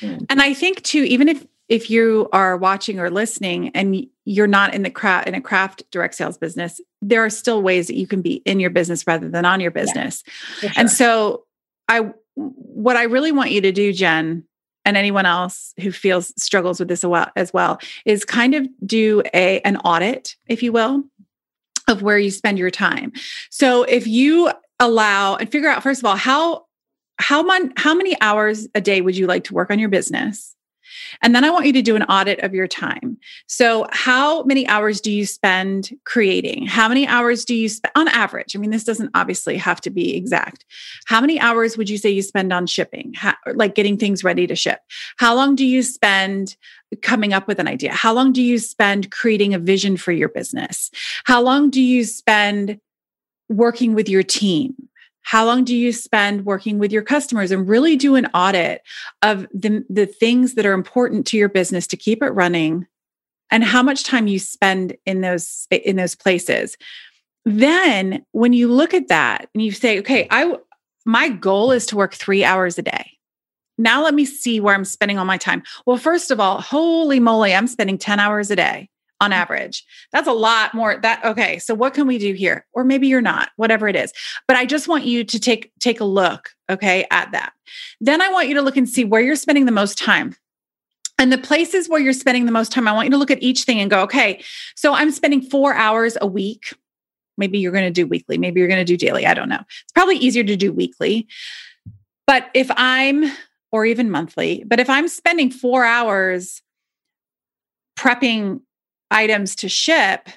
Mm-hmm. 0.00 0.24
And 0.30 0.40
I 0.40 0.54
think 0.54 0.82
too, 0.82 1.02
even 1.02 1.28
if 1.28 1.44
if 1.70 1.88
you 1.88 2.28
are 2.32 2.56
watching 2.56 3.00
or 3.00 3.08
listening 3.08 3.70
and 3.70 4.06
you're 4.26 4.46
not 4.46 4.74
in 4.74 4.82
the 4.82 4.90
craft 4.90 5.26
in 5.26 5.34
a 5.34 5.40
craft 5.40 5.82
direct 5.90 6.14
sales 6.14 6.36
business 6.36 6.80
there 7.00 7.24
are 7.24 7.30
still 7.30 7.62
ways 7.62 7.86
that 7.86 7.96
you 7.96 8.06
can 8.06 8.20
be 8.20 8.34
in 8.44 8.60
your 8.60 8.70
business 8.70 9.06
rather 9.06 9.28
than 9.30 9.46
on 9.46 9.60
your 9.60 9.70
business. 9.70 10.22
yeah, 10.62 10.70
sure. 10.70 10.80
and 10.80 10.90
so 10.90 11.44
i 11.88 12.10
what 12.34 12.96
i 12.96 13.04
really 13.04 13.32
want 13.32 13.50
you 13.50 13.62
to 13.62 13.72
do 13.72 13.92
jen 13.92 14.44
and 14.84 14.96
anyone 14.96 15.26
else 15.26 15.72
who 15.80 15.90
feels 15.92 16.32
struggles 16.42 16.78
with 16.78 16.88
this 16.88 17.04
as 17.36 17.52
well 17.52 17.78
is 18.04 18.24
kind 18.24 18.54
of 18.54 18.66
do 18.84 19.22
a 19.34 19.60
an 19.60 19.76
audit 19.78 20.36
if 20.46 20.62
you 20.62 20.72
will 20.72 21.04
of 21.90 22.02
where 22.02 22.18
you 22.18 22.30
spend 22.30 22.58
your 22.58 22.70
time. 22.70 23.12
So 23.50 23.82
if 23.82 24.06
you 24.06 24.50
allow 24.78 25.36
and 25.36 25.50
figure 25.50 25.68
out 25.68 25.82
first 25.82 26.00
of 26.00 26.06
all 26.06 26.16
how 26.16 26.66
how 27.18 27.42
mon- 27.42 27.72
how 27.76 27.94
many 27.94 28.16
hours 28.22 28.66
a 28.74 28.80
day 28.80 29.02
would 29.02 29.16
you 29.16 29.26
like 29.26 29.44
to 29.44 29.54
work 29.54 29.70
on 29.70 29.78
your 29.78 29.90
business 29.90 30.56
and 31.22 31.34
then 31.34 31.44
I 31.44 31.50
want 31.50 31.66
you 31.66 31.72
to 31.74 31.82
do 31.82 31.96
an 31.96 32.02
audit 32.04 32.40
of 32.40 32.54
your 32.54 32.66
time. 32.66 33.16
So, 33.46 33.86
how 33.90 34.42
many 34.44 34.66
hours 34.68 35.00
do 35.00 35.10
you 35.10 35.26
spend 35.26 35.90
creating? 36.04 36.66
How 36.66 36.88
many 36.88 37.06
hours 37.06 37.44
do 37.44 37.54
you 37.54 37.68
spend 37.68 37.92
on 37.94 38.08
average? 38.08 38.56
I 38.56 38.58
mean, 38.58 38.70
this 38.70 38.84
doesn't 38.84 39.10
obviously 39.14 39.56
have 39.56 39.80
to 39.82 39.90
be 39.90 40.16
exact. 40.16 40.64
How 41.06 41.20
many 41.20 41.40
hours 41.40 41.76
would 41.76 41.88
you 41.88 41.98
say 41.98 42.10
you 42.10 42.22
spend 42.22 42.52
on 42.52 42.66
shipping, 42.66 43.12
how, 43.14 43.34
like 43.54 43.74
getting 43.74 43.96
things 43.96 44.24
ready 44.24 44.46
to 44.46 44.56
ship? 44.56 44.80
How 45.16 45.34
long 45.34 45.54
do 45.54 45.64
you 45.64 45.82
spend 45.82 46.56
coming 47.02 47.32
up 47.32 47.46
with 47.46 47.58
an 47.58 47.68
idea? 47.68 47.92
How 47.92 48.12
long 48.12 48.32
do 48.32 48.42
you 48.42 48.58
spend 48.58 49.10
creating 49.10 49.54
a 49.54 49.58
vision 49.58 49.96
for 49.96 50.12
your 50.12 50.28
business? 50.28 50.90
How 51.24 51.40
long 51.40 51.70
do 51.70 51.80
you 51.80 52.04
spend 52.04 52.80
working 53.48 53.94
with 53.94 54.08
your 54.08 54.22
team? 54.22 54.74
How 55.22 55.44
long 55.44 55.64
do 55.64 55.76
you 55.76 55.92
spend 55.92 56.46
working 56.46 56.78
with 56.78 56.92
your 56.92 57.02
customers 57.02 57.50
and 57.50 57.68
really 57.68 57.96
do 57.96 58.14
an 58.14 58.26
audit 58.34 58.82
of 59.22 59.46
the, 59.52 59.84
the 59.88 60.06
things 60.06 60.54
that 60.54 60.66
are 60.66 60.72
important 60.72 61.26
to 61.28 61.36
your 61.36 61.48
business 61.48 61.86
to 61.88 61.96
keep 61.96 62.22
it 62.22 62.30
running? 62.30 62.86
And 63.50 63.64
how 63.64 63.82
much 63.82 64.04
time 64.04 64.26
you 64.26 64.38
spend 64.38 64.96
in 65.06 65.20
those 65.20 65.66
in 65.70 65.96
those 65.96 66.14
places? 66.14 66.76
Then 67.44 68.24
when 68.32 68.52
you 68.52 68.68
look 68.68 68.94
at 68.94 69.08
that 69.08 69.48
and 69.54 69.62
you 69.62 69.72
say 69.72 69.98
okay 70.00 70.28
i 70.30 70.54
my 71.06 71.28
goal 71.28 71.72
is 71.72 71.86
to 71.86 71.96
work 71.96 72.14
3 72.14 72.44
hours 72.44 72.78
a 72.78 72.82
day. 72.82 73.18
Now 73.78 74.04
let 74.04 74.14
me 74.14 74.24
see 74.24 74.60
where 74.60 74.74
i'm 74.74 74.84
spending 74.84 75.18
all 75.18 75.24
my 75.24 75.38
time. 75.38 75.62
Well 75.84 75.96
first 75.96 76.30
of 76.30 76.38
all 76.38 76.60
holy 76.60 77.18
moly 77.18 77.54
i'm 77.54 77.66
spending 77.66 77.98
10 77.98 78.20
hours 78.20 78.50
a 78.50 78.56
day 78.56 78.88
on 79.20 79.32
average. 79.32 79.84
That's 80.12 80.28
a 80.28 80.32
lot 80.32 80.74
more 80.74 80.98
that 81.02 81.24
okay, 81.24 81.58
so 81.58 81.74
what 81.74 81.94
can 81.94 82.06
we 82.06 82.18
do 82.18 82.32
here? 82.32 82.66
Or 82.72 82.84
maybe 82.84 83.06
you're 83.06 83.20
not, 83.20 83.50
whatever 83.56 83.86
it 83.86 83.96
is. 83.96 84.12
But 84.48 84.56
I 84.56 84.64
just 84.66 84.88
want 84.88 85.04
you 85.04 85.24
to 85.24 85.38
take 85.38 85.72
take 85.78 86.00
a 86.00 86.04
look, 86.04 86.50
okay, 86.70 87.06
at 87.10 87.32
that. 87.32 87.52
Then 88.00 88.22
I 88.22 88.30
want 88.30 88.48
you 88.48 88.54
to 88.54 88.62
look 88.62 88.76
and 88.76 88.88
see 88.88 89.04
where 89.04 89.20
you're 89.20 89.36
spending 89.36 89.66
the 89.66 89.72
most 89.72 89.98
time. 89.98 90.34
And 91.18 91.30
the 91.30 91.38
places 91.38 91.86
where 91.86 92.00
you're 92.00 92.14
spending 92.14 92.46
the 92.46 92.52
most 92.52 92.72
time, 92.72 92.88
I 92.88 92.92
want 92.92 93.04
you 93.04 93.10
to 93.10 93.18
look 93.18 93.30
at 93.30 93.42
each 93.42 93.64
thing 93.64 93.78
and 93.78 93.90
go, 93.90 94.00
okay, 94.04 94.42
so 94.74 94.94
I'm 94.94 95.10
spending 95.10 95.42
4 95.42 95.74
hours 95.74 96.16
a 96.18 96.26
week. 96.26 96.74
Maybe 97.36 97.58
you're 97.58 97.72
going 97.72 97.84
to 97.84 97.90
do 97.90 98.06
weekly, 98.06 98.38
maybe 98.38 98.60
you're 98.60 98.68
going 98.68 98.84
to 98.84 98.90
do 98.90 98.96
daily, 98.96 99.26
I 99.26 99.34
don't 99.34 99.50
know. 99.50 99.60
It's 99.60 99.92
probably 99.92 100.16
easier 100.16 100.44
to 100.44 100.56
do 100.56 100.72
weekly. 100.72 101.28
But 102.26 102.48
if 102.54 102.70
I'm 102.76 103.30
or 103.70 103.84
even 103.84 104.10
monthly, 104.10 104.64
but 104.66 104.80
if 104.80 104.88
I'm 104.88 105.08
spending 105.08 105.50
4 105.50 105.84
hours 105.84 106.62
prepping 107.98 108.60
items 109.10 109.54
to 109.56 109.68
ship 109.68 110.28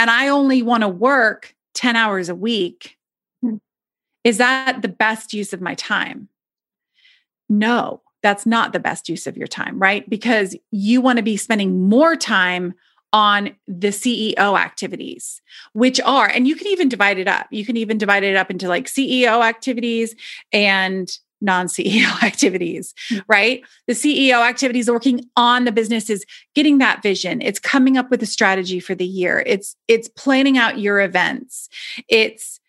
and 0.00 0.08
I 0.08 0.28
only 0.28 0.62
want 0.62 0.82
to 0.82 0.88
work 0.88 1.54
10 1.74 1.94
hours 1.94 2.30
a 2.30 2.34
week, 2.34 2.96
mm-hmm. 3.44 3.56
is 4.24 4.38
that 4.38 4.80
the 4.80 4.88
best 4.88 5.34
use 5.34 5.52
of 5.52 5.60
my 5.60 5.74
time? 5.74 6.30
No, 7.50 8.00
that's 8.22 8.46
not 8.46 8.72
the 8.72 8.80
best 8.80 9.10
use 9.10 9.26
of 9.26 9.36
your 9.36 9.46
time, 9.46 9.78
right? 9.78 10.08
Because 10.08 10.56
you 10.70 11.02
want 11.02 11.18
to 11.18 11.22
be 11.22 11.36
spending 11.36 11.86
more 11.86 12.16
time 12.16 12.72
on 13.12 13.54
the 13.68 13.88
CEO 13.88 14.58
activities, 14.58 15.42
which 15.74 16.00
are, 16.00 16.28
and 16.28 16.48
you 16.48 16.56
can 16.56 16.68
even 16.68 16.88
divide 16.88 17.18
it 17.18 17.28
up. 17.28 17.46
You 17.50 17.66
can 17.66 17.76
even 17.76 17.98
divide 17.98 18.22
it 18.22 18.36
up 18.36 18.50
into 18.50 18.68
like 18.68 18.86
CEO 18.86 19.44
activities 19.44 20.14
and 20.50 21.10
non 21.40 21.66
CEO 21.66 22.22
activities, 22.22 22.94
mm. 23.10 23.22
right? 23.28 23.62
The 23.86 23.94
CEO 23.94 24.46
activities 24.46 24.90
working 24.90 25.24
on 25.36 25.64
the 25.64 25.72
business 25.72 26.10
is 26.10 26.24
getting 26.54 26.78
that 26.78 27.02
vision. 27.02 27.40
It's 27.42 27.58
coming 27.58 27.96
up 27.96 28.10
with 28.10 28.22
a 28.22 28.26
strategy 28.26 28.80
for 28.80 28.94
the 28.94 29.06
year. 29.06 29.42
It's 29.46 29.76
it's 29.88 30.08
planning 30.08 30.58
out 30.58 30.78
your 30.78 31.00
events. 31.00 31.68
It's 32.08 32.60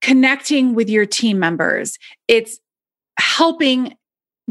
connecting 0.00 0.74
with 0.74 0.90
your 0.90 1.06
team 1.06 1.38
members. 1.38 1.98
It's 2.28 2.60
helping 3.18 3.96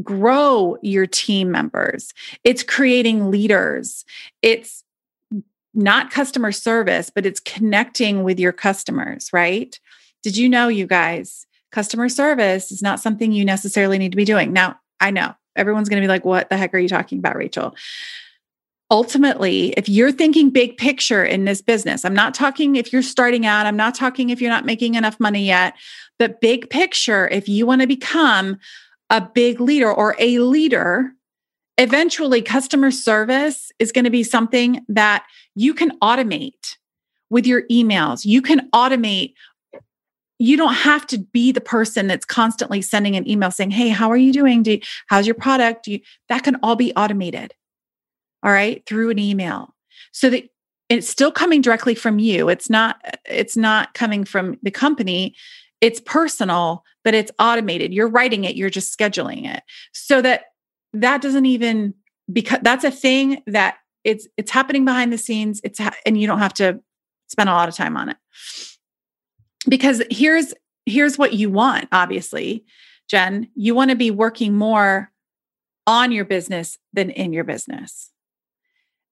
grow 0.02 0.78
your 0.82 1.06
team 1.06 1.52
members. 1.52 2.14
It's 2.44 2.64
creating 2.64 3.30
leaders. 3.30 4.06
It's 4.42 4.84
not 5.74 6.12
customer 6.12 6.52
service, 6.52 7.10
but 7.14 7.26
it's 7.26 7.40
connecting 7.40 8.24
with 8.24 8.40
your 8.40 8.52
customers, 8.52 9.32
right? 9.34 9.80
Did 10.22 10.38
you 10.38 10.48
know, 10.50 10.68
you 10.68 10.88
guys, 10.88 11.46
customer 11.74 12.08
service 12.08 12.72
is 12.72 12.82
not 12.82 13.02
something 13.02 13.34
you 13.34 13.44
necessarily 13.44 13.98
need 13.98 14.12
to 14.12 14.18
be 14.18 14.24
doing? 14.24 14.54
Now, 14.54 14.80
I 15.02 15.12
know 15.12 15.34
everyone's 15.56 15.90
going 15.90 16.02
to 16.02 16.06
be 16.06 16.10
like, 16.10 16.24
what 16.24 16.50
the 16.50 16.56
heck 16.58 16.74
are 16.74 16.80
you 16.80 16.88
talking 16.88 17.20
about, 17.20 17.36
Rachel? 17.36 17.76
Ultimately, 18.90 19.70
if 19.72 19.90
you're 19.90 20.12
thinking 20.12 20.50
big 20.50 20.78
picture 20.78 21.26
in 21.26 21.46
this 21.46 21.62
business, 21.62 22.06
I'm 22.06 22.14
not 22.14 22.34
talking 22.34 22.76
if 22.76 22.94
you're 22.94 23.02
starting 23.02 23.46
out, 23.46 23.66
I'm 23.66 23.76
not 23.76 23.96
talking 23.96 24.30
if 24.30 24.40
you're 24.40 24.52
not 24.52 24.66
making 24.66 24.96
enough 24.96 25.20
money 25.20 25.46
yet, 25.46 25.74
but 26.20 26.40
big 26.40 26.70
picture, 26.70 27.28
if 27.30 27.50
you 27.50 27.66
want 27.66 27.82
to 27.82 27.88
become 27.88 28.58
a 29.10 29.20
big 29.20 29.60
leader 29.60 29.92
or 29.92 30.16
a 30.20 30.40
leader, 30.40 31.12
eventually 31.78 32.42
customer 32.42 32.92
service 32.92 33.72
is 33.80 33.92
going 33.92 34.06
to 34.06 34.12
be 34.12 34.24
something 34.24 34.86
that 34.88 35.26
you 35.56 35.74
can 35.74 35.98
automate 36.00 36.78
with 37.30 37.48
your 37.48 37.64
emails. 37.72 38.26
You 38.26 38.42
can 38.42 38.70
automate. 38.72 39.34
You 40.40 40.58
don't 40.58 40.74
have 40.74 41.08
to 41.08 41.20
be 41.20 41.52
the 41.52 41.62
person 41.62 42.08
that's 42.08 42.26
constantly 42.26 42.82
sending 42.82 43.16
an 43.16 43.30
email 43.30 43.52
saying, 43.52 43.72
Hey, 43.72 43.90
how 43.90 44.10
are 44.10 44.18
you 44.18 44.34
doing? 44.34 44.64
Do 44.64 44.74
you, 44.74 44.80
how's 45.08 45.28
your 45.28 45.36
product? 45.36 45.88
You, 45.88 46.00
that 46.30 46.44
can 46.44 46.58
all 46.64 46.76
be 46.76 46.94
automated. 46.96 47.54
All 48.44 48.52
right. 48.52 48.84
Through 48.86 49.12
an 49.12 49.20
email. 49.20 49.74
So 50.12 50.30
that 50.30 50.46
it's 50.90 51.08
still 51.08 51.32
coming 51.32 51.62
directly 51.62 51.96
from 51.96 52.20
you. 52.20 52.50
It's 52.50 52.70
not, 52.70 52.98
it's 53.26 53.56
not 53.56 53.94
coming 53.94 54.26
from 54.26 54.58
the 54.62 54.72
company. 54.72 55.36
It's 55.82 56.02
personal, 56.02 56.84
but 57.04 57.14
it's 57.14 57.32
automated. 57.40 57.94
You're 57.94 58.10
writing 58.10 58.44
it, 58.44 58.56
you're 58.56 58.70
just 58.70 58.98
scheduling 58.98 59.54
it. 59.54 59.64
So 59.94 60.22
that 60.22 60.46
that 60.94 61.22
doesn't 61.22 61.46
even 61.46 61.94
because 62.32 62.60
that's 62.62 62.84
a 62.84 62.92
thing 62.92 63.42
that 63.48 63.76
it's 64.04 64.28
it's 64.38 64.52
happening 64.52 64.86
behind 64.86 65.12
the 65.12 65.18
scenes 65.18 65.60
it's 65.64 65.80
ha- 65.80 65.96
and 66.06 66.20
you 66.20 66.28
don't 66.28 66.40
have 66.40 66.54
to 66.54 66.80
spend 67.28 67.50
a 67.50 67.54
lot 67.54 67.68
of 67.68 67.76
time 67.76 67.98
on 67.98 68.10
it 68.10 68.18
because 69.68 70.02
here's 70.10 70.54
here's 70.86 71.18
what 71.18 71.34
you 71.34 71.50
want 71.50 71.88
obviously 71.92 72.66
jen. 73.10 73.50
You 73.56 73.76
want 73.76 73.92
to 73.92 73.96
be 73.96 74.12
working 74.12 74.56
more 74.56 75.12
on 75.86 76.12
your 76.12 76.26
business 76.26 76.78
than 76.94 77.10
in 77.10 77.34
your 77.34 77.44
business. 77.44 78.10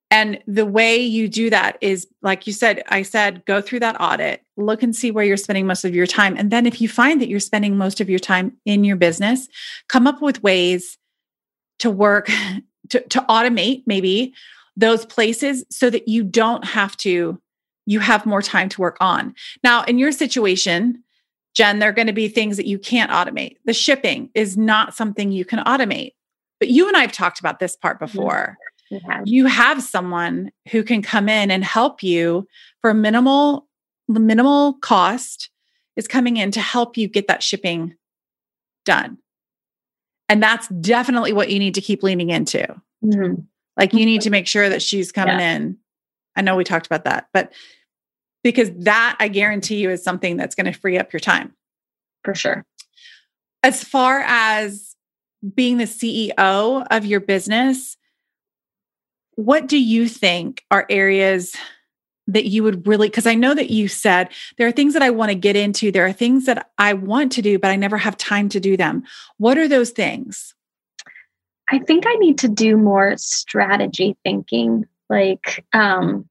And 0.09 0.39
the 0.47 0.65
way 0.65 0.97
you 0.97 1.27
do 1.27 1.49
that 1.49 1.77
is 1.81 2.07
like 2.21 2.47
you 2.47 2.53
said 2.53 2.83
i 2.89 3.01
said 3.01 3.45
go 3.45 3.61
through 3.61 3.79
that 3.79 3.99
audit 3.99 4.43
look 4.57 4.83
and 4.83 4.95
see 4.95 5.11
where 5.11 5.25
you're 5.25 5.37
spending 5.37 5.65
most 5.65 5.85
of 5.85 5.95
your 5.95 6.07
time. 6.07 6.35
And 6.37 6.51
then 6.51 6.65
if 6.65 6.81
you 6.81 6.89
find 6.89 7.21
that 7.21 7.29
you're 7.29 7.39
spending 7.39 7.77
most 7.77 8.01
of 8.01 8.09
your 8.09 8.19
time 8.19 8.57
in 8.65 8.83
your 8.83 8.97
business 8.97 9.47
come 9.87 10.07
up 10.07 10.21
with 10.21 10.43
ways 10.43 10.97
to 11.79 11.89
work 11.89 12.29
to, 12.89 12.99
to 13.01 13.21
automate 13.21 13.83
maybe 13.85 14.33
those 14.75 15.05
places 15.05 15.65
so 15.69 15.89
that 15.89 16.07
you 16.07 16.23
don't 16.23 16.65
have 16.65 16.95
to 16.97 17.39
you 17.91 17.99
have 17.99 18.25
more 18.25 18.41
time 18.41 18.69
to 18.69 18.81
work 18.81 18.97
on 18.99 19.33
now 19.63 19.83
in 19.83 19.97
your 19.97 20.11
situation 20.11 21.03
jen 21.53 21.79
there 21.79 21.89
are 21.89 21.93
going 21.93 22.07
to 22.07 22.13
be 22.13 22.27
things 22.27 22.57
that 22.57 22.67
you 22.67 22.79
can't 22.79 23.11
automate 23.11 23.57
the 23.65 23.73
shipping 23.73 24.29
is 24.33 24.57
not 24.57 24.93
something 24.93 25.31
you 25.31 25.45
can 25.45 25.59
automate 25.59 26.13
but 26.59 26.69
you 26.69 26.87
and 26.87 26.97
i've 26.97 27.11
talked 27.11 27.39
about 27.39 27.59
this 27.59 27.75
part 27.75 27.99
before 27.99 28.57
yeah. 28.89 29.21
you 29.25 29.45
have 29.45 29.81
someone 29.81 30.51
who 30.69 30.83
can 30.83 31.01
come 31.01 31.29
in 31.29 31.51
and 31.51 31.63
help 31.63 32.03
you 32.03 32.47
for 32.81 32.93
minimal 32.93 33.67
minimal 34.07 34.73
cost 34.75 35.49
is 35.95 36.07
coming 36.07 36.37
in 36.37 36.51
to 36.51 36.61
help 36.61 36.97
you 36.97 37.07
get 37.07 37.27
that 37.27 37.43
shipping 37.43 37.95
done 38.85 39.17
and 40.31 40.41
that's 40.41 40.69
definitely 40.69 41.33
what 41.33 41.49
you 41.49 41.59
need 41.59 41.75
to 41.75 41.81
keep 41.81 42.03
leaning 42.03 42.29
into. 42.29 42.65
Mm-hmm. 43.03 43.41
Like 43.75 43.91
you 43.91 44.05
need 44.05 44.21
to 44.21 44.29
make 44.29 44.47
sure 44.47 44.69
that 44.69 44.81
she's 44.81 45.11
coming 45.11 45.37
yeah. 45.37 45.55
in. 45.55 45.77
I 46.37 46.41
know 46.41 46.55
we 46.55 46.63
talked 46.63 46.85
about 46.85 47.03
that, 47.03 47.27
but 47.33 47.51
because 48.43 48.71
that 48.79 49.17
I 49.19 49.27
guarantee 49.27 49.77
you 49.77 49.89
is 49.89 50.03
something 50.03 50.37
that's 50.37 50.55
going 50.55 50.71
to 50.71 50.77
free 50.77 50.97
up 50.97 51.13
your 51.13 51.19
time. 51.19 51.53
For 52.23 52.35
sure. 52.35 52.65
As 53.63 53.83
far 53.83 54.21
as 54.25 54.95
being 55.55 55.77
the 55.77 55.85
CEO 55.85 56.87
of 56.89 57.05
your 57.05 57.19
business, 57.19 57.97
what 59.35 59.67
do 59.67 59.77
you 59.77 60.07
think 60.07 60.63
are 60.69 60.85
areas 60.89 61.55
that 62.27 62.45
you 62.45 62.63
would 62.63 62.87
really 62.87 63.09
because 63.09 63.25
I 63.25 63.35
know 63.35 63.53
that 63.53 63.71
you 63.71 63.87
said 63.87 64.29
there 64.57 64.67
are 64.67 64.71
things 64.71 64.93
that 64.93 65.01
I 65.01 65.09
want 65.09 65.29
to 65.29 65.35
get 65.35 65.55
into, 65.55 65.91
there 65.91 66.05
are 66.05 66.13
things 66.13 66.45
that 66.45 66.69
I 66.77 66.93
want 66.93 67.31
to 67.33 67.41
do 67.41 67.57
but 67.57 67.71
I 67.71 67.75
never 67.75 67.97
have 67.97 68.17
time 68.17 68.49
to 68.49 68.59
do 68.59 68.77
them. 68.77 69.03
What 69.37 69.57
are 69.57 69.67
those 69.67 69.89
things? 69.89 70.53
I 71.71 71.79
think 71.79 72.05
I 72.05 72.13
need 72.15 72.37
to 72.39 72.47
do 72.47 72.77
more 72.77 73.15
strategy 73.17 74.15
thinking. 74.23 74.85
Like 75.09 75.65
um 75.73 76.29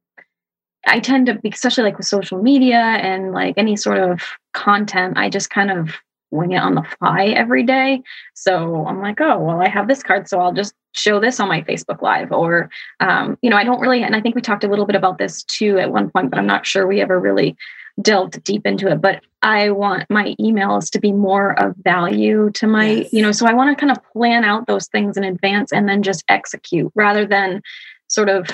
I 0.91 1.01
tend 1.01 1.27
to 1.27 1.41
especially 1.45 1.85
like 1.85 1.99
with 1.99 2.07
social 2.07 2.43
media 2.43 2.77
and 2.79 3.33
like 3.33 3.55
any 3.57 3.77
sort 3.77 3.99
of 3.99 4.23
content, 4.53 5.17
I 5.17 5.31
just 5.31 5.49
kind 5.51 5.71
of 5.71 5.95
wing 6.31 6.53
it 6.53 6.59
on 6.59 6.75
the 6.75 6.83
fly 6.83 7.27
every 7.27 7.63
day. 7.63 8.03
So 8.35 8.87
I'm 8.87 9.01
like, 9.01 9.21
oh, 9.21 9.39
well, 9.39 9.61
I 9.61 9.69
have 9.69 9.89
this 9.89 10.03
card, 10.03 10.29
so 10.29 10.41
I'll 10.41 10.53
just 10.53 10.75
show 10.93 11.21
this 11.21 11.41
on 11.41 11.49
my 11.49 11.63
Facebook 11.63 12.03
Live. 12.03 12.33
Or, 12.33 12.71
um, 13.01 13.39
you 13.43 13.51
know, 13.51 13.57
I 13.57 13.65
don't 13.65 13.81
really, 13.81 14.03
and 14.03 14.15
I 14.15 14.21
think 14.21 14.35
we 14.35 14.41
talked 14.41 14.65
a 14.65 14.69
little 14.69 14.87
bit 14.87 14.97
about 14.97 15.19
this 15.19 15.43
too 15.45 15.79
at 15.79 15.93
one 15.93 16.11
point, 16.11 16.31
but 16.31 16.39
I'm 16.39 16.47
not 16.47 16.67
sure 16.67 16.87
we 16.87 17.01
ever 17.01 17.19
really 17.19 17.57
delved 18.01 18.43
deep 18.45 18.67
into 18.67 18.89
it. 18.89 19.01
But 19.01 19.23
I 19.43 19.71
want 19.71 20.09
my 20.11 20.35
emails 20.41 20.91
to 20.91 21.01
be 21.01 21.13
more 21.13 21.59
of 21.61 21.75
value 21.77 22.51
to 22.55 22.67
my, 22.67 22.91
yes. 22.91 23.13
you 23.13 23.23
know, 23.23 23.33
so 23.33 23.47
I 23.47 23.53
want 23.53 23.77
to 23.77 23.81
kind 23.81 23.97
of 23.97 24.03
plan 24.13 24.45
out 24.45 24.67
those 24.67 24.89
things 24.89 25.17
in 25.17 25.25
advance 25.25 25.73
and 25.73 25.89
then 25.89 26.03
just 26.03 26.25
execute 26.29 26.93
rather 26.95 27.27
than 27.27 27.63
sort 28.09 28.29
of 28.29 28.47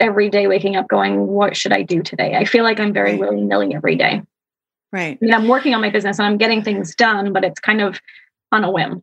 every 0.00 0.28
day 0.28 0.46
waking 0.46 0.76
up 0.76 0.88
going, 0.88 1.26
what 1.26 1.56
should 1.56 1.72
I 1.72 1.82
do 1.82 2.02
today? 2.02 2.36
I 2.36 2.44
feel 2.44 2.64
like 2.64 2.80
I'm 2.80 2.92
very 2.92 3.16
willy 3.16 3.42
nilly 3.42 3.74
every 3.74 3.96
day. 3.96 4.22
Right. 4.92 5.18
I 5.20 5.24
mean, 5.24 5.34
I'm 5.34 5.48
working 5.48 5.74
on 5.74 5.80
my 5.80 5.90
business 5.90 6.18
and 6.18 6.26
I'm 6.26 6.38
getting 6.38 6.62
things 6.62 6.94
done, 6.94 7.32
but 7.32 7.44
it's 7.44 7.60
kind 7.60 7.80
of 7.80 8.00
on 8.52 8.64
a 8.64 8.70
whim. 8.70 9.02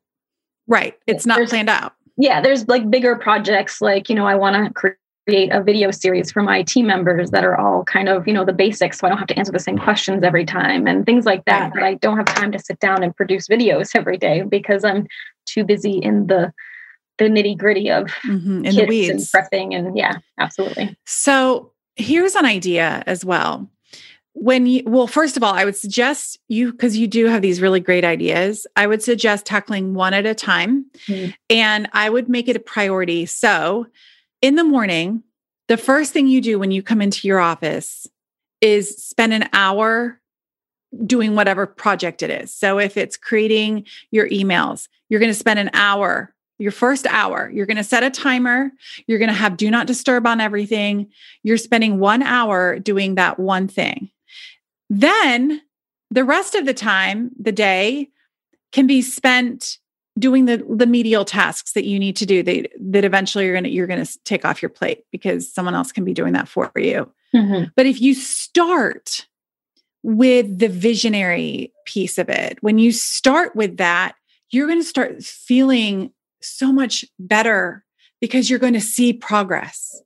Right. 0.67 0.97
It's 1.07 1.25
not 1.25 1.37
there's, 1.37 1.49
planned 1.49 1.69
out. 1.69 1.93
Yeah. 2.17 2.41
There's 2.41 2.67
like 2.67 2.89
bigger 2.89 3.15
projects, 3.15 3.81
like, 3.81 4.09
you 4.09 4.15
know, 4.15 4.25
I 4.25 4.35
want 4.35 4.73
to 4.73 4.95
create 5.27 5.49
a 5.51 5.61
video 5.61 5.91
series 5.91 6.31
for 6.31 6.41
my 6.41 6.63
team 6.63 6.87
members 6.87 7.31
that 7.31 7.43
are 7.43 7.59
all 7.59 7.83
kind 7.83 8.09
of, 8.09 8.27
you 8.27 8.33
know, 8.33 8.45
the 8.45 8.53
basics. 8.53 8.99
So 8.99 9.07
I 9.07 9.09
don't 9.09 9.19
have 9.19 9.27
to 9.27 9.37
answer 9.37 9.51
the 9.51 9.59
same 9.59 9.77
questions 9.77 10.23
every 10.23 10.45
time 10.45 10.87
and 10.87 11.05
things 11.05 11.25
like 11.25 11.45
that. 11.45 11.63
Right. 11.63 11.73
But 11.73 11.83
I 11.83 11.93
don't 11.95 12.17
have 12.17 12.25
time 12.25 12.51
to 12.53 12.59
sit 12.59 12.79
down 12.79 13.03
and 13.03 13.15
produce 13.15 13.47
videos 13.47 13.95
every 13.95 14.17
day 14.17 14.43
because 14.43 14.83
I'm 14.83 15.07
too 15.45 15.63
busy 15.63 15.97
in 15.97 16.27
the 16.27 16.53
the 17.21 17.29
nitty 17.29 17.57
gritty 17.57 17.89
of 17.89 18.07
mm-hmm, 18.25 18.65
in 18.65 18.75
the 18.75 18.85
weeds 18.85 19.09
and 19.09 19.19
prepping 19.19 19.75
and 19.75 19.97
yeah, 19.97 20.17
absolutely. 20.39 20.95
So 21.05 21.71
here's 21.95 22.35
an 22.35 22.45
idea 22.45 23.03
as 23.05 23.23
well 23.25 23.69
when 24.33 24.65
you 24.65 24.81
well 24.85 25.07
first 25.07 25.35
of 25.35 25.43
all 25.43 25.53
i 25.53 25.65
would 25.65 25.75
suggest 25.75 26.39
you 26.47 26.71
because 26.71 26.97
you 26.97 27.07
do 27.07 27.25
have 27.25 27.41
these 27.41 27.61
really 27.61 27.79
great 27.79 28.05
ideas 28.05 28.65
i 28.75 28.87
would 28.87 29.03
suggest 29.03 29.45
tackling 29.45 29.93
one 29.93 30.13
at 30.13 30.25
a 30.25 30.33
time 30.33 30.85
mm-hmm. 31.05 31.31
and 31.49 31.89
i 31.93 32.09
would 32.09 32.29
make 32.29 32.47
it 32.47 32.55
a 32.55 32.59
priority 32.59 33.25
so 33.25 33.85
in 34.41 34.55
the 34.55 34.63
morning 34.63 35.21
the 35.67 35.77
first 35.77 36.13
thing 36.13 36.27
you 36.27 36.41
do 36.41 36.57
when 36.57 36.71
you 36.71 36.81
come 36.81 37.01
into 37.01 37.27
your 37.27 37.39
office 37.39 38.07
is 38.61 39.03
spend 39.03 39.33
an 39.33 39.49
hour 39.51 40.19
doing 41.05 41.35
whatever 41.35 41.65
project 41.65 42.23
it 42.23 42.29
is 42.29 42.53
so 42.53 42.79
if 42.79 42.95
it's 42.95 43.17
creating 43.17 43.85
your 44.11 44.29
emails 44.29 44.87
you're 45.09 45.19
going 45.19 45.31
to 45.31 45.37
spend 45.37 45.59
an 45.59 45.69
hour 45.73 46.33
your 46.61 46.71
first 46.71 47.07
hour, 47.07 47.49
you're 47.51 47.65
going 47.65 47.77
to 47.77 47.83
set 47.83 48.03
a 48.03 48.09
timer. 48.09 48.71
You're 49.07 49.19
going 49.19 49.29
to 49.29 49.35
have 49.35 49.57
do 49.57 49.71
not 49.71 49.87
disturb 49.87 50.27
on 50.27 50.39
everything. 50.39 51.09
You're 51.43 51.57
spending 51.57 51.99
one 51.99 52.21
hour 52.21 52.77
doing 52.77 53.15
that 53.15 53.39
one 53.39 53.67
thing. 53.67 54.09
Then 54.89 55.61
the 56.11 56.23
rest 56.23 56.53
of 56.53 56.65
the 56.65 56.73
time, 56.73 57.31
the 57.39 57.51
day 57.51 58.09
can 58.71 58.85
be 58.85 59.01
spent 59.01 59.79
doing 60.19 60.45
the 60.45 60.63
the 60.69 60.85
medial 60.85 61.25
tasks 61.25 61.71
that 61.71 61.85
you 61.85 61.97
need 61.97 62.17
to 62.17 62.25
do 62.25 62.43
that 62.43 62.69
that 62.79 63.05
eventually 63.05 63.45
you're 63.45 63.55
gonna 63.55 63.69
you're 63.69 63.87
gonna 63.87 64.05
take 64.25 64.43
off 64.43 64.61
your 64.61 64.69
plate 64.69 65.05
because 65.09 65.51
someone 65.51 65.73
else 65.73 65.91
can 65.91 66.03
be 66.03 66.13
doing 66.13 66.33
that 66.33 66.49
for 66.49 66.69
you. 66.75 67.09
Mm-hmm. 67.33 67.69
But 67.75 67.85
if 67.85 68.01
you 68.01 68.13
start 68.13 69.25
with 70.03 70.59
the 70.59 70.67
visionary 70.67 71.73
piece 71.85 72.17
of 72.17 72.29
it, 72.29 72.57
when 72.61 72.77
you 72.77 72.91
start 72.91 73.55
with 73.55 73.77
that, 73.77 74.15
you're 74.51 74.67
going 74.67 74.81
to 74.81 74.87
start 74.87 75.23
feeling 75.23 76.11
so 76.41 76.71
much 76.71 77.05
better 77.19 77.83
because 78.19 78.49
you're 78.49 78.59
going 78.59 78.73
to 78.73 78.81
see 78.81 79.13
progress. 79.13 80.01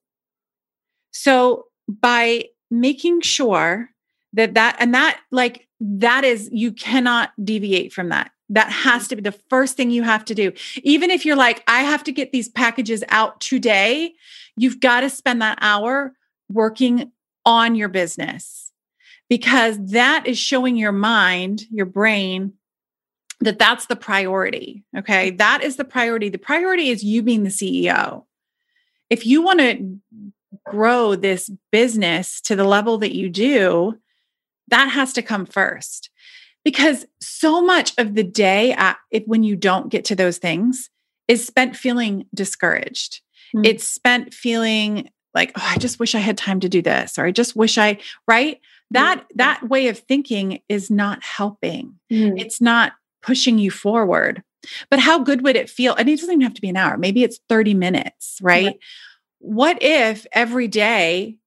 So 1.12 1.66
by 1.88 2.46
making 2.72 3.22
sure 3.22 3.90
that 4.34 4.54
that 4.56 4.78
and 4.80 4.94
that 4.94 5.20
like 5.32 5.68
that 5.80 6.24
is 6.24 6.50
you 6.52 6.72
cannot 6.72 7.32
deviate 7.44 7.94
from 7.94 8.10
that 8.10 8.32
that 8.50 8.72
has 8.72 9.08
to 9.08 9.16
be 9.16 9.22
the 9.22 9.32
first 9.50 9.76
thing 9.76 9.90
you 9.92 10.04
have 10.04 10.26
to 10.26 10.36
do. 10.36 10.52
Even 10.84 11.10
if 11.10 11.26
you're 11.26 11.36
like, 11.36 11.64
I 11.68 11.82
have 11.82 12.04
to 12.04 12.12
get 12.12 12.32
these 12.32 12.50
packages 12.50 13.04
out 13.10 13.42
today, 13.42 14.14
you've 14.56 14.80
got 14.80 15.02
to 15.02 15.10
spend 15.10 15.42
that 15.42 15.58
hour 15.62 16.14
working 16.50 17.12
on 17.46 17.76
your 17.76 17.90
business 17.90 18.72
because 19.30 19.78
that 19.92 20.28
is 20.28 20.38
showing 20.38 20.76
your 20.76 20.92
mind, 20.92 21.64
your 21.72 21.88
brain, 21.88 22.54
that 23.42 23.60
that's 23.60 23.88
the 23.88 23.96
priority. 23.96 24.84
Okay. 24.98 25.32
That 25.32 25.64
is 25.64 25.76
the 25.76 25.86
priority. 25.86 26.30
The 26.30 26.38
priority 26.38 26.90
is 26.90 27.04
you 27.04 27.22
being 27.22 27.44
the 27.44 27.50
CEO. 27.50 28.26
If 29.10 29.26
you 29.26 29.42
want 29.42 29.60
to 29.60 30.00
grow 30.66 31.16
this 31.16 31.50
business 31.72 32.42
to 32.42 32.56
the 32.56 32.64
level 32.64 32.98
that 33.00 33.16
you 33.16 33.30
do, 33.30 34.00
that 34.70 34.90
has 34.90 35.14
to 35.14 35.22
come 35.22 35.46
first 35.46 36.10
because 36.64 37.06
so 37.22 37.62
much 37.62 37.94
of 37.98 38.16
the 38.16 38.24
day 38.24 38.74
at, 38.74 38.98
if, 39.12 39.24
when 39.26 39.44
you 39.44 39.56
don't 39.56 39.90
get 39.90 40.06
to 40.06 40.16
those 40.16 40.40
things 40.40 40.90
is 41.28 41.46
spent 41.46 41.76
feeling 41.76 42.26
discouraged 42.34 43.22
mm-hmm. 43.56 43.66
it's 43.66 43.88
spent 43.88 44.34
feeling 44.34 45.10
like 45.34 45.52
oh 45.58 45.68
i 45.74 45.78
just 45.78 46.00
wish 46.00 46.16
i 46.16 46.20
had 46.20 46.38
time 46.38 46.60
to 46.60 46.70
do 46.70 46.82
this 46.82 47.18
or 47.18 47.26
i 47.26 47.32
just 47.32 47.56
wish 47.56 47.78
i 47.78 47.98
right 48.28 48.60
that 48.92 49.20
mm-hmm. 49.20 49.38
that 49.38 49.70
way 49.70 49.88
of 49.88 50.00
thinking 50.00 50.60
is 50.68 50.90
not 50.90 51.24
helping 51.24 51.96
mm-hmm. 52.12 52.38
it's 52.38 52.60
not 52.60 52.94
pushing 53.26 53.58
you 53.58 53.72
forward. 53.72 54.44
But 54.90 55.00
how 55.00 55.20
good 55.20 55.44
would 55.44 55.56
it 55.56 55.70
feel? 55.70 55.94
And 55.96 56.10
it 56.10 56.20
doesn't 56.20 56.32
even 56.32 56.42
have 56.42 56.56
to 56.56 56.62
be 56.62 56.70
an 56.70 56.78
hour. 56.78 56.98
Maybe 56.98 57.24
it's 57.24 57.40
30 57.50 57.74
minutes 57.74 58.40
right? 58.42 58.78
What 59.40 59.78
if 59.82 60.26
every 60.32 60.68
day 60.68 61.38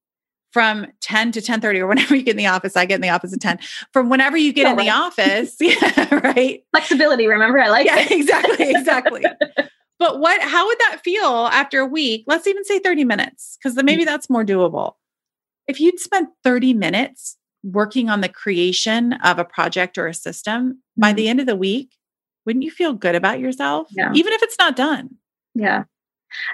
from 0.51 0.87
10 1.01 1.33
to 1.33 1.41
10 1.41 1.61
30 1.61 1.79
or 1.79 1.87
whenever 1.87 2.15
you 2.15 2.23
get 2.23 2.31
in 2.31 2.37
the 2.37 2.47
office 2.47 2.75
i 2.75 2.83
get 2.83 2.95
in 2.95 3.01
the 3.01 3.09
office 3.09 3.31
at 3.31 3.39
10 3.39 3.59
from 3.93 4.09
whenever 4.09 4.35
you 4.35 4.51
get 4.51 4.65
in 4.65 4.75
right. 4.75 4.85
the 4.85 4.89
office 4.89 5.55
yeah 5.61 6.15
right? 6.23 6.63
Flexibility 6.71 7.27
remember? 7.27 7.59
I 7.59 7.69
like 7.69 7.85
it. 7.85 8.09
yeah 8.09 8.17
exactly 8.17 8.71
exactly. 8.71 9.25
But 9.99 10.21
what 10.21 10.41
how 10.41 10.65
would 10.65 10.79
that 10.79 11.01
feel 11.03 11.49
after 11.51 11.81
a 11.81 11.85
week? 11.85 12.23
Let's 12.25 12.47
even 12.47 12.63
say 12.63 12.79
30 12.79 13.03
minutes 13.03 13.57
because 13.61 13.75
maybe 13.83 14.03
mm. 14.03 14.05
that's 14.05 14.29
more 14.29 14.45
doable. 14.45 14.93
If 15.67 15.79
you'd 15.81 15.99
spent 15.99 16.29
30 16.43 16.73
minutes 16.73 17.37
working 17.63 18.09
on 18.09 18.21
the 18.21 18.29
creation 18.29 19.13
of 19.13 19.39
a 19.39 19.45
project 19.45 19.97
or 19.97 20.07
a 20.07 20.13
system 20.13 20.69
mm-hmm. 20.71 21.01
by 21.01 21.13
the 21.13 21.27
end 21.27 21.39
of 21.39 21.45
the 21.45 21.55
week 21.55 21.95
wouldn't 22.45 22.63
you 22.63 22.71
feel 22.71 22.93
good 22.93 23.15
about 23.15 23.39
yourself 23.39 23.87
yeah. 23.91 24.11
even 24.13 24.33
if 24.33 24.41
it's 24.43 24.57
not 24.57 24.75
done 24.75 25.09
yeah 25.55 25.83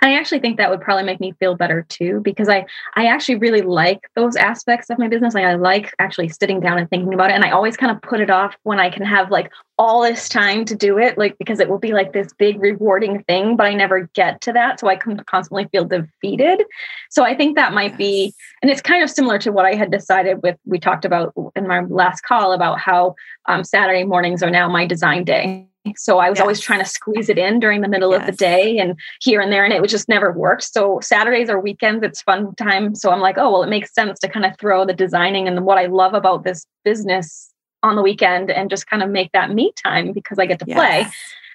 I 0.02 0.16
actually 0.16 0.40
think 0.40 0.58
that 0.58 0.70
would 0.70 0.82
probably 0.82 1.04
make 1.04 1.20
me 1.20 1.34
feel 1.40 1.56
better 1.56 1.86
too, 1.90 2.22
because 2.24 2.50
I 2.50 2.66
I 2.96 3.08
actually 3.08 3.36
really 3.36 3.62
like 3.62 4.10
those 4.16 4.36
aspects 4.36 4.90
of 4.90 5.00
my 5.00 5.08
business. 5.08 5.34
Like 5.34 5.46
I 5.46 5.56
like 5.56 5.94
actually 6.00 6.30
sitting 6.30 6.60
down 6.60 6.78
and 6.78 6.90
thinking 6.90 7.14
about 7.14 7.30
it. 7.30 7.34
And 7.34 7.44
I 7.44 7.52
always 7.52 7.78
kind 7.78 7.92
of 7.92 8.02
put 8.02 8.20
it 8.20 8.30
off 8.30 8.56
when 8.64 8.80
I 8.80 8.90
can 8.90 9.04
have 9.06 9.32
like 9.32 9.52
all 9.78 10.02
this 10.02 10.30
time 10.30 10.64
to 10.66 10.76
do 10.76 10.98
it, 10.98 11.18
like 11.18 11.38
because 11.38 11.60
it 11.60 11.68
will 11.70 11.80
be 11.80 11.92
like 11.92 12.14
this 12.14 12.32
big 12.34 12.62
rewarding 12.62 13.24
thing, 13.24 13.58
but 13.58 13.68
I 13.68 13.74
never 13.74 14.10
get 14.14 14.40
to 14.42 14.54
that. 14.54 14.80
So 14.80 14.88
I 14.88 14.96
can 14.96 15.20
constantly 15.26 15.68
feel 15.72 15.86
defeated. 15.86 16.64
So 17.10 17.24
I 17.24 17.36
think 17.36 17.56
that 17.56 17.74
might 17.74 17.92
yes. 17.92 17.98
be, 17.98 18.34
and 18.62 18.72
it's 18.72 18.82
kind 18.82 19.04
of 19.04 19.10
similar 19.10 19.38
to 19.40 19.52
what 19.52 19.66
I 19.66 19.76
had 19.76 19.92
decided 19.92 20.42
with 20.44 20.58
we 20.66 20.80
talked 20.80 21.04
about 21.04 21.34
in 21.56 21.68
my 21.68 21.82
last 21.82 22.22
call 22.22 22.54
about 22.54 22.80
how 22.80 23.16
um, 23.48 23.64
Saturday 23.64 24.06
mornings 24.06 24.42
are 24.42 24.50
now 24.50 24.70
my 24.70 24.86
design 24.86 25.26
day 25.26 25.68
so 25.96 26.20
I 26.20 26.30
was 26.30 26.38
yes. 26.38 26.42
always 26.42 26.60
trying 26.60 26.80
to 26.80 26.86
squeeze 26.86 27.30
it 27.30 27.38
in 27.38 27.60
during 27.60 27.82
the 27.82 27.88
middle 27.88 28.12
yes. 28.12 28.22
of 28.22 28.26
the 28.26 28.38
day 28.38 28.78
and 28.78 29.00
here 29.22 29.42
and 29.42 29.52
there, 29.52 29.64
and 29.64 29.74
it 29.74 29.82
would 29.82 29.90
just 29.90 30.10
never 30.10 30.32
work. 30.32 30.62
So 30.62 31.00
Saturdays 31.02 31.50
or 31.50 31.60
weekends, 31.60 32.04
it's 32.04 32.22
fun 32.22 32.56
time. 32.56 32.96
So 32.96 33.12
I'm 33.12 33.22
like, 33.22 33.38
oh, 33.38 33.52
well, 33.52 33.64
it 33.64 33.70
makes 33.70 33.94
sense 33.94 34.20
to 34.20 34.28
kind 34.28 34.46
of 34.46 34.58
throw 34.60 34.86
the 34.86 34.94
designing 34.94 35.48
and 35.48 35.66
what 35.66 35.78
I 35.78 35.86
love 35.86 36.14
about 36.14 36.44
this 36.44 36.66
business 36.84 37.52
on 37.84 37.96
the 37.96 38.02
weekend 38.02 38.50
and 38.50 38.70
just 38.70 38.88
kind 38.88 39.04
of 39.04 39.10
make 39.10 39.32
that 39.34 39.52
me 39.52 39.72
time 39.84 40.12
because 40.12 40.40
I 40.40 40.46
get 40.46 40.60
to 40.60 40.66
yes. 40.68 40.78
play. 40.78 41.12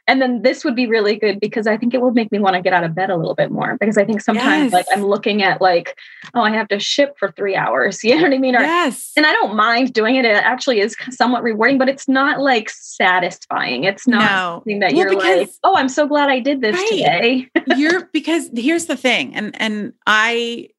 And 0.07 0.21
then 0.21 0.43
this 0.43 0.65
would 0.65 0.75
be 0.75 0.87
really 0.87 1.17
good 1.17 1.41
because 1.41 1.67
I 1.67 1.77
think 1.77 1.95
it 1.95 2.01
will 2.01 2.13
make 2.13 2.33
me 2.33 2.39
want 2.39 2.57
to 2.57 2.63
get 2.63 2.73
out 2.73 2.85
of 2.85 2.95
bed 2.95 3.11
a 3.11 3.17
little 3.17 3.35
bit 3.35 3.51
more 3.51 3.77
because 3.79 3.97
I 3.97 4.05
think 4.05 4.21
sometimes 4.21 4.65
yes. 4.65 4.73
like 4.73 4.87
I'm 4.93 5.05
looking 5.05 5.43
at 5.43 5.61
like, 5.61 5.97
oh, 6.35 6.43
I 6.43 6.51
have 6.51 6.69
to 6.69 6.81
ship 6.81 7.17
for 7.19 7.31
three 7.33 7.57
hours. 7.57 8.01
You 8.11 8.17
know 8.17 8.23
what 8.23 8.33
I 8.33 8.39
mean? 8.39 8.57
Or, 8.57 8.61
yes. 8.61 9.13
And 9.17 9.25
I 9.25 9.33
don't 9.33 9.55
mind 9.55 9.93
doing 9.93 10.17
it. 10.17 10.25
It 10.25 10.35
actually 10.35 10.81
is 10.81 10.97
somewhat 11.11 11.45
rewarding, 11.45 11.79
but 11.79 11.89
it's 11.89 12.09
not 12.09 12.41
like 12.41 12.69
satisfying. 12.69 13.85
It's 13.85 14.09
not 14.09 14.19
no. 14.23 14.57
something 14.57 14.81
that 14.81 14.93
well, 14.93 15.03
you're 15.03 15.11
because, 15.11 15.39
like, 15.39 15.51
oh, 15.63 15.77
I'm 15.77 15.89
so 15.89 16.09
glad 16.09 16.29
I 16.29 16.41
did 16.41 16.61
this 16.61 16.75
right. 16.75 16.89
today. 16.91 17.49
you're 17.77 18.07
because 18.07 18.51
here's 18.53 18.87
the 18.87 18.97
thing. 18.97 19.37
And 19.37 19.55
and 19.61 19.93
I 20.09 20.71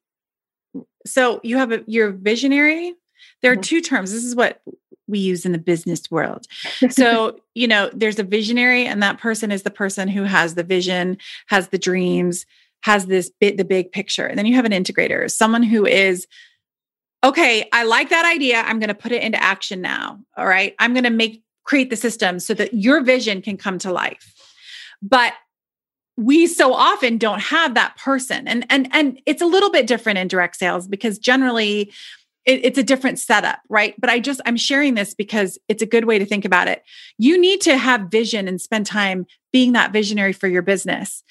so 1.06 1.40
you 1.44 1.58
have 1.58 1.72
a 1.72 1.84
you're 1.88 2.12
visionary. 2.12 2.94
There 3.42 3.52
are 3.52 3.56
mm-hmm. 3.56 3.62
two 3.62 3.82
terms. 3.82 4.12
This 4.12 4.26
is 4.26 4.36
what 4.36 4.62
we 5.12 5.20
use 5.20 5.46
in 5.46 5.52
the 5.52 5.58
business 5.60 6.10
world. 6.10 6.48
So, 6.90 7.40
you 7.54 7.68
know, 7.68 7.90
there's 7.94 8.20
a 8.20 8.24
visionary, 8.24 8.86
and 8.86 9.04
that 9.04 9.20
person 9.20 9.52
is 9.52 9.64
the 9.64 9.70
person 9.70 10.08
who 10.08 10.24
has 10.24 10.56
the 10.56 10.64
vision, 10.64 11.18
has 11.48 11.68
the 11.70 11.78
dreams, 11.78 12.46
has 12.82 13.06
this 13.06 13.30
bit, 13.30 13.58
the 13.58 13.64
big 13.64 13.92
picture. 13.92 14.26
And 14.26 14.38
then 14.38 14.46
you 14.46 14.56
have 14.56 14.66
an 14.66 14.72
integrator, 14.72 15.30
someone 15.30 15.64
who 15.64 15.86
is, 15.86 16.28
okay, 17.24 17.68
I 17.72 17.84
like 17.84 18.10
that 18.10 18.26
idea. 18.26 18.62
I'm 18.62 18.80
going 18.80 18.90
to 18.90 18.96
put 18.96 19.12
it 19.12 19.22
into 19.22 19.42
action 19.42 19.82
now. 19.82 20.20
All 20.38 20.48
right. 20.48 20.76
I'm 20.80 20.94
going 20.94 21.04
to 21.04 21.10
make, 21.12 21.44
create 21.64 21.90
the 21.90 21.96
system 21.96 22.40
so 22.40 22.54
that 22.56 22.74
your 22.74 23.02
vision 23.02 23.42
can 23.42 23.58
come 23.58 23.78
to 23.80 23.92
life. 23.92 24.34
But 25.02 25.34
we 26.18 26.46
so 26.48 26.74
often 26.74 27.18
don't 27.18 27.40
have 27.40 27.74
that 27.74 27.98
person 27.98 28.48
and 28.48 28.66
and 28.70 28.88
and 28.92 29.20
it's 29.26 29.42
a 29.42 29.46
little 29.46 29.72
bit 29.72 29.88
different 29.88 30.20
in 30.20 30.28
direct 30.28 30.58
sales 30.58 30.88
because 30.88 31.18
generally 31.18 31.92
it, 32.46 32.66
it's 32.66 32.78
a 32.78 32.84
different 32.84 33.20
setup, 33.20 33.60
right? 33.70 33.94
But 34.00 34.10
I 34.10 34.20
just, 34.20 34.42
I'm 34.46 34.58
sharing 34.58 34.96
this 34.96 35.14
because 35.14 35.58
it's 35.68 35.84
a 35.84 35.88
good 35.88 36.06
way 36.06 36.20
to 36.20 36.26
think 36.26 36.46
about 36.46 36.68
it. 36.68 36.84
You 37.18 37.40
need 37.40 37.62
to 37.62 37.78
have 37.78 38.12
vision 38.12 38.48
and 38.48 38.60
spend 38.60 38.86
time 38.86 39.26
being 39.54 39.74
that 39.74 39.94
visionary 39.94 40.34
for 40.34 40.48
your 40.48 40.62
business 40.62 41.24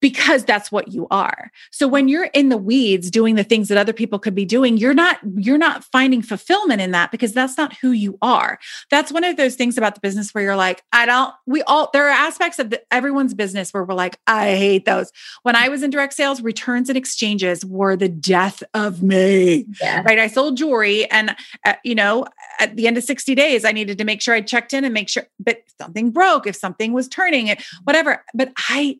because 0.00 0.44
that's 0.44 0.72
what 0.72 0.92
you 0.92 1.06
are. 1.10 1.50
So 1.70 1.86
when 1.86 2.08
you're 2.08 2.30
in 2.34 2.48
the 2.48 2.56
weeds 2.56 3.10
doing 3.10 3.36
the 3.36 3.44
things 3.44 3.68
that 3.68 3.78
other 3.78 3.92
people 3.92 4.18
could 4.18 4.34
be 4.34 4.44
doing, 4.44 4.76
you're 4.76 4.94
not 4.94 5.18
you're 5.36 5.58
not 5.58 5.84
finding 5.84 6.22
fulfillment 6.22 6.80
in 6.80 6.90
that 6.92 7.10
because 7.10 7.32
that's 7.32 7.56
not 7.56 7.76
who 7.76 7.92
you 7.92 8.18
are. 8.20 8.58
That's 8.90 9.12
one 9.12 9.24
of 9.24 9.36
those 9.36 9.54
things 9.54 9.78
about 9.78 9.94
the 9.94 10.00
business 10.00 10.34
where 10.34 10.42
you're 10.42 10.56
like, 10.56 10.82
I 10.92 11.06
don't 11.06 11.32
we 11.46 11.62
all 11.62 11.90
there 11.92 12.06
are 12.06 12.10
aspects 12.10 12.58
of 12.58 12.70
the, 12.70 12.82
everyone's 12.92 13.34
business 13.34 13.72
where 13.72 13.84
we're 13.84 13.94
like, 13.94 14.18
I 14.26 14.56
hate 14.56 14.84
those. 14.84 15.12
When 15.42 15.54
I 15.54 15.68
was 15.68 15.82
in 15.82 15.90
direct 15.90 16.14
sales, 16.14 16.42
returns 16.42 16.88
and 16.88 16.98
exchanges 16.98 17.64
were 17.64 17.96
the 17.96 18.08
death 18.08 18.62
of 18.74 19.02
me. 19.02 19.66
Yeah. 19.80 20.02
Right? 20.04 20.18
I 20.18 20.26
sold 20.26 20.56
jewelry 20.56 21.08
and 21.10 21.36
uh, 21.64 21.74
you 21.84 21.94
know, 21.94 22.26
at 22.58 22.74
the 22.76 22.86
end 22.86 22.98
of 22.98 23.04
60 23.04 23.34
days 23.34 23.64
I 23.64 23.72
needed 23.72 23.98
to 23.98 24.04
make 24.04 24.20
sure 24.20 24.34
I 24.34 24.40
checked 24.40 24.72
in 24.72 24.84
and 24.84 24.92
make 24.92 25.08
sure 25.08 25.24
but 25.38 25.62
something 25.80 26.10
broke, 26.10 26.46
if 26.46 26.56
something 26.56 26.92
was 26.92 27.06
turning 27.08 27.46
it, 27.46 27.62
whatever. 27.84 28.24
But 28.34 28.52
I 28.68 28.98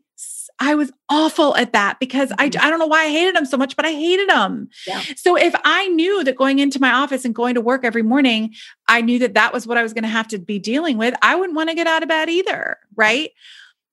I 0.61 0.75
was 0.75 0.92
awful 1.09 1.57
at 1.57 1.73
that 1.73 2.01
because 2.01 2.33
I, 2.38 2.49
mm-hmm. 2.49 2.64
I 2.64 2.71
don't 2.71 2.79
know 2.79 2.87
why 2.87 3.05
I 3.05 3.09
hated 3.09 3.37
them 3.37 3.47
so 3.47 3.57
much, 3.57 3.77
but 3.77 3.87
I 3.87 3.92
hated 3.92 4.29
them. 4.29 4.68
Yeah. 4.87 5.03
So 5.16 5.37
if 5.37 5.55
I 5.64 5.88
knew 5.88 6.25
that 6.25 6.37
going 6.37 6.59
into 6.59 6.81
my 6.81 6.92
office 6.92 7.25
and 7.25 7.35
going 7.35 7.55
to 7.55 7.61
work 7.61 7.85
every 7.85 8.03
morning, 8.03 8.55
I 8.88 9.01
knew 9.01 9.18
that 9.21 9.35
that 9.35 9.53
was 9.53 9.66
what 9.66 9.79
I 9.79 9.83
was 9.83 9.92
going 9.92 10.03
to 10.03 10.09
have 10.09 10.29
to 10.29 10.38
be 10.38 10.59
dealing 10.59 10.99
with, 10.99 11.14
I 11.23 11.37
wouldn't 11.37 11.57
want 11.57 11.68
to 11.68 11.77
get 11.77 11.87
out 11.87 12.03
of 12.03 12.09
bed 12.09 12.29
either. 12.29 12.79
Right. 12.97 13.31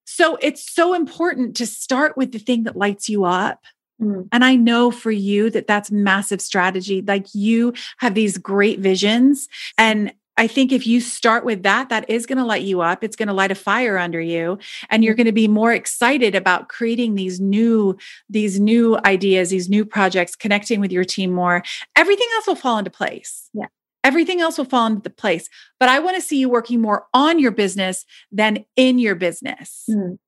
So 0.05 0.37
it's 0.41 0.71
so 0.71 0.93
important 0.93 1.55
to 1.57 1.65
start 1.65 2.15
with 2.17 2.31
the 2.31 2.39
thing 2.39 2.63
that 2.63 2.75
lights 2.75 3.09
you 3.09 3.25
up. 3.25 3.63
Mm. 4.01 4.27
And 4.31 4.43
I 4.43 4.55
know 4.55 4.91
for 4.91 5.11
you 5.11 5.49
that 5.51 5.67
that's 5.67 5.91
massive 5.91 6.41
strategy. 6.41 7.01
Like 7.01 7.27
you 7.33 7.73
have 7.97 8.13
these 8.13 8.37
great 8.37 8.79
visions 8.79 9.47
and 9.77 10.13
I 10.37 10.47
think 10.47 10.71
if 10.71 10.85
you 10.85 10.99
start 10.99 11.45
with 11.45 11.63
that, 11.63 11.89
that 11.89 12.09
is 12.09 12.25
going 12.25 12.37
to 12.37 12.43
light 12.43 12.63
you 12.63 12.81
up. 12.81 13.03
It's 13.03 13.15
going 13.15 13.27
to 13.27 13.33
light 13.33 13.51
a 13.51 13.55
fire 13.55 13.97
under 13.97 14.19
you 14.19 14.57
and 14.89 15.03
you're 15.03 15.13
mm-hmm. 15.13 15.17
going 15.17 15.25
to 15.27 15.31
be 15.31 15.47
more 15.47 15.73
excited 15.73 16.35
about 16.35 16.67
creating 16.67 17.15
these 17.15 17.39
new 17.39 17.97
these 18.29 18.59
new 18.59 18.97
ideas, 19.05 19.49
these 19.49 19.69
new 19.69 19.85
projects, 19.85 20.35
connecting 20.35 20.79
with 20.79 20.91
your 20.91 21.05
team 21.05 21.31
more. 21.31 21.63
Everything 21.95 22.27
else 22.35 22.47
will 22.47 22.55
fall 22.55 22.77
into 22.77 22.91
place. 22.91 23.49
Yeah. 23.53 23.67
Everything 24.03 24.39
else 24.39 24.57
will 24.57 24.65
fall 24.65 24.85
into 24.85 25.01
the 25.01 25.09
place. 25.09 25.49
But 25.79 25.89
I 25.89 25.99
want 25.99 26.15
to 26.15 26.21
see 26.21 26.37
you 26.37 26.49
working 26.49 26.81
more 26.81 27.07
on 27.13 27.39
your 27.39 27.51
business 27.51 28.05
than 28.31 28.65
in 28.75 28.99
your 28.99 29.15
business. 29.15 29.85
Mm. 29.89 30.19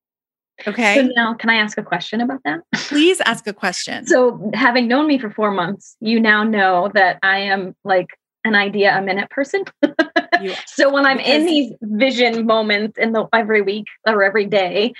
Okay. 0.66 0.96
So 0.96 1.02
now, 1.14 1.34
can 1.34 1.50
I 1.50 1.54
ask 1.54 1.78
a 1.78 1.82
question 1.84 2.20
about 2.20 2.40
that? 2.44 2.60
Please 2.74 3.20
ask 3.20 3.46
a 3.46 3.52
question. 3.52 4.06
So, 4.06 4.50
having 4.54 4.88
known 4.88 5.06
me 5.06 5.18
for 5.18 5.30
four 5.30 5.52
months, 5.52 5.96
you 6.00 6.18
now 6.18 6.42
know 6.42 6.90
that 6.94 7.18
I 7.22 7.38
am 7.38 7.76
like 7.84 8.08
an 8.48 8.54
idea 8.54 8.96
a 8.96 9.02
minute 9.02 9.30
person. 9.30 9.64
so 10.66 10.92
when 10.92 11.06
I'm 11.06 11.20
in 11.20 11.46
these 11.46 11.72
vision 11.80 12.46
moments 12.46 12.98
in 12.98 13.12
the 13.12 13.26
every 13.32 13.62
week 13.62 13.86
or 14.06 14.22
every 14.22 14.46
day, 14.46 14.94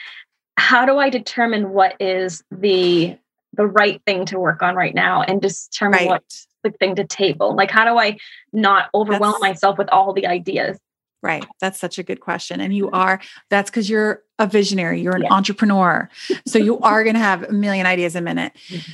how 0.57 0.87
do 0.87 0.99
I 0.99 1.11
determine 1.11 1.71
what 1.71 1.97
is 2.01 2.43
the 2.51 3.17
the 3.55 3.67
right 3.67 4.01
thing 4.07 4.27
to 4.27 4.39
work 4.39 4.63
on 4.63 4.77
right 4.77 4.95
now 4.95 5.23
and 5.23 5.41
determine 5.41 6.01
right. 6.01 6.09
what's 6.09 6.47
the 6.63 6.71
thing 6.71 6.95
to 6.97 7.05
table? 7.05 7.57
Like 7.57 7.71
how 7.71 7.85
do 7.85 7.99
I 7.99 8.19
not 8.53 8.91
overwhelm 8.95 9.33
that's, 9.33 9.41
myself 9.41 9.79
with 9.79 9.89
all 9.89 10.13
the 10.13 10.27
ideas? 10.27 10.79
Right. 11.23 11.45
That's 11.61 11.81
such 11.81 11.99
a 11.99 12.03
good 12.03 12.21
question. 12.21 12.61
And 12.61 12.75
you 12.75 12.91
are, 12.91 13.21
that's 13.51 13.71
because 13.71 13.91
you're 13.91 14.23
a 14.39 14.47
visionary, 14.47 15.01
you're 15.01 15.17
an 15.17 15.23
yeah. 15.23 15.33
entrepreneur. 15.33 16.09
So 16.47 16.59
you 16.59 16.79
are 16.83 17.03
going 17.03 17.15
to 17.15 17.21
have 17.21 17.43
a 17.45 17.53
million 17.53 17.87
ideas 17.87 18.15
a 18.15 18.21
minute. 18.21 18.53
Mm-hmm. 18.69 18.93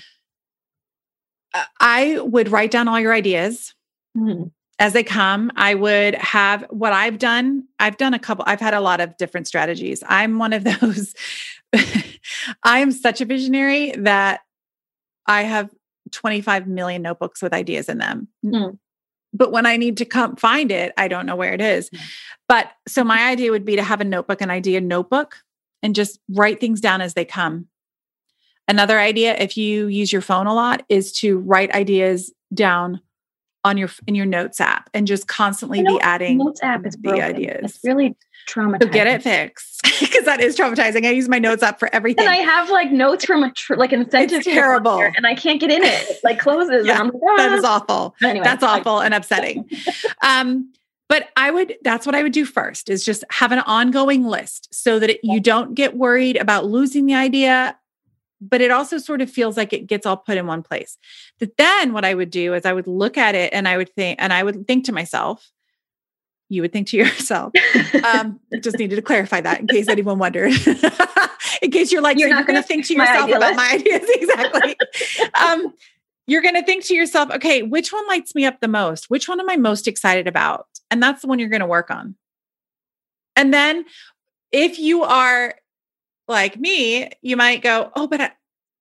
I 1.81 2.19
would 2.21 2.51
write 2.51 2.71
down 2.71 2.89
all 2.89 2.99
your 2.99 3.13
ideas. 3.13 3.75
Mm-hmm 4.17 4.45
as 4.79 4.93
they 4.93 5.05
come, 5.05 5.53
I 5.57 5.75
would 5.75 6.15
have 6.17 6.65
what 6.71 6.93
I've 6.93 7.19
done. 7.19 7.65
I've 7.79 7.97
done 7.97 8.15
a 8.15 8.19
couple, 8.19 8.45
I've 8.47 8.61
had 8.61 8.75
a 8.75 8.81
lot 8.81 9.01
of 9.01 9.17
different 9.17 9.47
strategies. 9.47 10.03
I'm 10.07 10.39
one 10.39 10.53
of 10.53 10.65
those, 10.81 11.15
I 11.73 12.79
am 12.81 12.91
such 12.93 13.21
a 13.21 13.25
visionary 13.25 13.93
that 13.93 14.41
I 15.27 15.43
have 15.43 15.71
25 16.13 16.67
million 16.67 17.03
notebooks 17.03 17.41
with 17.41 17.53
ideas 17.53 17.89
in 17.89 17.99
them. 17.99 18.29
Mm. 18.45 18.79
But 19.33 19.53
when 19.53 19.67
I 19.67 19.77
need 19.77 19.97
to 19.99 20.05
come 20.05 20.37
find 20.37 20.71
it, 20.71 20.93
I 20.97 21.09
don't 21.09 21.27
know 21.27 21.37
where 21.37 21.55
it 21.55 21.61
is. 21.61 21.91
Mm. 21.91 22.01
But 22.49 22.71
so 22.87 23.05
my 23.05 23.25
idea 23.25 23.51
would 23.51 23.65
be 23.65 23.77
to 23.77 23.83
have 23.83 24.01
a 24.01 24.05
notebook, 24.05 24.41
an 24.41 24.51
idea 24.51 24.81
notebook, 24.81 25.39
and 25.83 25.95
just 25.95 26.21
write 26.29 26.61
things 26.61 26.81
down 26.81 27.01
as 27.01 27.15
they 27.15 27.25
come. 27.25 27.69
Another 28.67 28.99
idea, 28.99 29.37
if 29.37 29.57
you 29.57 29.87
use 29.87 30.13
your 30.13 30.23
phone 30.23 30.47
a 30.47 30.55
lot, 30.55 30.85
is 30.89 31.13
to 31.13 31.39
write 31.39 31.75
ideas 31.75 32.33
down 32.53 33.01
on 33.65 33.79
your 33.79 33.89
in 34.07 34.15
your 34.15 34.27
notes 34.27 34.61
app 34.61 34.91
and 34.93 35.07
just 35.07 35.27
constantly 35.27 35.83
be 35.83 35.99
adding 36.01 36.39
notes 36.39 36.63
app 36.63 36.87
is 36.87 36.97
the 37.01 37.21
ideas. 37.21 37.75
It's 37.77 37.85
really 37.85 38.15
traumatizing. 38.47 38.83
So 38.83 38.89
get 38.91 39.07
it 39.07 39.23
fixed 39.23 39.81
because 40.01 40.25
that 40.27 40.41
is 40.41 40.57
traumatizing. 40.57 41.07
I 41.07 41.11
use 41.11 41.29
my 41.29 41.39
notes 41.39 41.63
app 41.63 41.79
for 41.79 41.93
everything. 41.95 42.27
And 42.27 42.35
I 42.35 42.39
have 42.39 42.71
like 42.71 42.93
notes 42.93 43.25
from 43.25 43.43
a 43.43 43.53
tr- 43.53 43.77
like 43.77 43.93
incentive. 43.93 44.39
It's 44.39 44.47
terrible, 44.47 45.01
and 45.01 45.27
I 45.27 45.35
can't 45.35 45.61
get 45.61 45.71
in 45.71 45.83
it. 45.83 46.11
it 46.11 46.21
like 46.23 46.39
closes. 46.39 46.87
yeah, 46.87 47.01
like, 47.01 47.13
ah. 47.15 47.37
That 47.37 47.53
is 47.53 47.65
awful. 47.65 48.15
Anyway, 48.23 48.45
that's 48.45 48.63
awful 48.63 49.01
and 49.01 49.15
upsetting. 49.15 49.69
um, 50.23 50.73
but 51.09 51.29
I 51.37 51.51
would. 51.51 51.77
That's 51.83 52.07
what 52.07 52.15
I 52.15 52.23
would 52.23 52.33
do 52.33 52.45
first. 52.45 52.91
Is 52.91 53.05
just 53.05 53.25
have 53.31 53.53
an 53.53 53.61
ongoing 53.61 54.27
list 54.27 54.75
so 54.75 54.99
that 54.99 55.11
it, 55.11 55.21
you 55.23 55.41
don't 55.41 55.75
get 55.75 55.97
worried 55.97 56.37
about 56.37 56.67
losing 56.67 57.07
the 57.07 57.15
idea 57.15 57.77
but 58.49 58.61
it 58.61 58.71
also 58.71 58.99
sort 58.99 59.21
of 59.21 59.31
feels 59.31 59.57
like 59.57 59.73
it 59.73 59.87
gets 59.87 60.07
all 60.07 60.17
put 60.17 60.37
in 60.37 60.47
one 60.47 60.63
place. 60.63 60.99
But 61.39 61.57
then 61.57 61.93
what 61.93 62.05
I 62.05 62.15
would 62.15 62.31
do 62.31 62.55
is 62.55 62.65
I 62.65 62.73
would 62.73 62.87
look 62.87 63.17
at 63.17 63.35
it 63.35 63.53
and 63.53 63.67
I 63.67 63.77
would 63.77 63.93
think, 63.95 64.19
and 64.21 64.33
I 64.33 64.43
would 64.43 64.67
think 64.67 64.85
to 64.87 64.93
myself, 64.93 65.51
you 66.49 66.63
would 66.63 66.73
think 66.73 66.89
to 66.89 66.97
yourself. 66.99 67.53
Um, 68.05 68.41
just 68.61 68.79
needed 68.79 68.97
to 68.97 69.03
clarify 69.03 69.41
that 69.41 69.61
in 69.61 69.67
case 69.67 69.89
anyone 69.89 70.19
wondered. 70.19 70.53
in 71.63 71.71
case 71.71 71.91
you're 71.93 72.03
like, 72.03 72.19
you're 72.19 72.29
not 72.29 72.47
going 72.47 72.61
to 72.61 72.67
think 72.67 72.87
to 72.87 72.95
yourself 72.95 73.31
about 73.31 73.57
my 73.57 73.71
ideas. 73.73 74.09
exactly. 74.09 74.77
um, 75.43 75.73
you're 76.27 76.43
going 76.43 76.55
to 76.55 76.65
think 76.65 76.85
to 76.85 76.95
yourself, 76.95 77.31
okay, 77.31 77.63
which 77.63 77.93
one 77.93 78.07
lights 78.07 78.35
me 78.35 78.47
up 78.47 78.61
the 78.61 78.69
most? 78.69 79.11
Which 79.11 79.29
one 79.29 79.41
am 79.41 79.51
I 79.51 79.57
most 79.57 79.87
excited 79.89 80.27
about? 80.27 80.67
And 80.91 81.03
that's 81.03 81.23
the 81.23 81.29
one 81.29 81.39
you're 81.39 81.49
going 81.49 81.61
to 81.61 81.67
work 81.67 81.91
on. 81.91 82.15
And 83.37 83.53
then 83.53 83.85
if 84.53 84.79
you 84.79 85.03
are 85.03 85.55
like 86.29 86.59
me, 86.59 87.11
you 87.23 87.37
might 87.37 87.63
go, 87.63 87.91
oh, 87.95 88.07
but 88.07 88.21
I, 88.21 88.33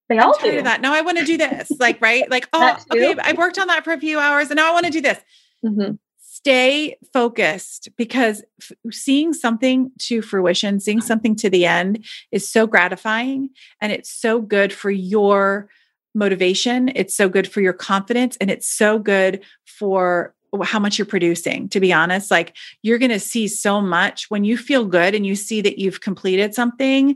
they 0.10 0.17
all 0.17 0.38
do 0.39 0.62
that. 0.62 0.82
No, 0.82 0.93
I 0.93 1.01
want 1.01 1.17
to 1.17 1.25
do 1.25 1.38
this. 1.38 1.71
like, 1.79 2.01
right? 2.01 2.29
Like, 2.29 2.47
oh, 2.53 2.77
okay, 2.91 3.15
I 3.21 3.34
worked 3.34 3.58
on 3.58 3.67
that 3.67 3.84
for 3.84 3.93
a 3.93 3.99
few 3.99 4.19
hours 4.19 4.49
and 4.49 4.58
now 4.58 4.69
I 4.69 4.73
want 4.73 4.86
to 4.86 4.91
do 4.91 5.01
this. 5.01 5.19
Mm-hmm. 5.65 5.95
Stay 6.19 6.97
focused 7.13 7.89
because 7.97 8.43
f- 8.62 8.71
seeing 8.91 9.34
something 9.34 9.91
to 9.99 10.21
fruition, 10.21 10.79
seeing 10.79 10.99
something 10.99 11.36
to 11.38 11.49
the 11.49 11.65
end 11.65 12.06
is 12.32 12.47
so 12.47 12.67
gratifying 12.67 13.49
and 13.79 13.91
it's 13.91 14.10
so 14.10 14.41
good 14.41 14.73
for 14.73 14.91
your 14.91 15.69
motivation. 16.13 16.91
It's 16.95 17.15
so 17.15 17.29
good 17.29 17.47
for 17.47 17.62
your 17.62 17.73
confidence 17.73 18.38
and 18.41 18.51
it's 18.51 18.67
so 18.67 18.99
good 18.99 19.41
for 19.65 20.36
how 20.63 20.79
much 20.79 20.99
you're 20.99 21.05
producing 21.05 21.67
to 21.69 21.79
be 21.79 21.91
honest 21.91 22.29
like 22.29 22.55
you're 22.81 22.99
going 22.99 23.11
to 23.11 23.19
see 23.19 23.47
so 23.47 23.81
much. 23.81 24.29
When 24.29 24.43
you 24.43 24.57
feel 24.57 24.85
good 24.85 25.15
and 25.15 25.25
you 25.25 25.35
see 25.35 25.61
that 25.61 25.79
you've 25.79 26.01
completed 26.01 26.53
something 26.53 27.15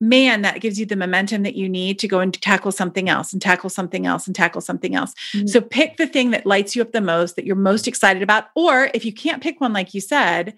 man 0.00 0.40
that 0.42 0.60
gives 0.60 0.80
you 0.80 0.86
the 0.86 0.96
momentum 0.96 1.42
that 1.42 1.56
you 1.56 1.68
need 1.68 1.98
to 1.98 2.08
go 2.08 2.20
and 2.20 2.40
tackle 2.40 2.72
something 2.72 3.10
else 3.10 3.34
and 3.34 3.42
tackle 3.42 3.68
something 3.68 4.06
else 4.06 4.26
and 4.26 4.34
tackle 4.34 4.62
something 4.62 4.94
else. 4.94 5.14
Mm-hmm. 5.34 5.46
so 5.46 5.60
pick 5.60 5.98
the 5.98 6.06
thing 6.06 6.30
that 6.30 6.46
lights 6.46 6.74
you 6.74 6.80
up 6.80 6.92
the 6.92 7.00
most 7.02 7.36
that 7.36 7.44
you're 7.44 7.56
most 7.56 7.86
excited 7.86 8.22
about 8.22 8.46
or 8.54 8.90
if 8.94 9.04
you 9.04 9.12
can't 9.12 9.42
pick 9.42 9.60
one 9.60 9.72
like 9.72 9.92
you 9.92 10.00
said 10.00 10.54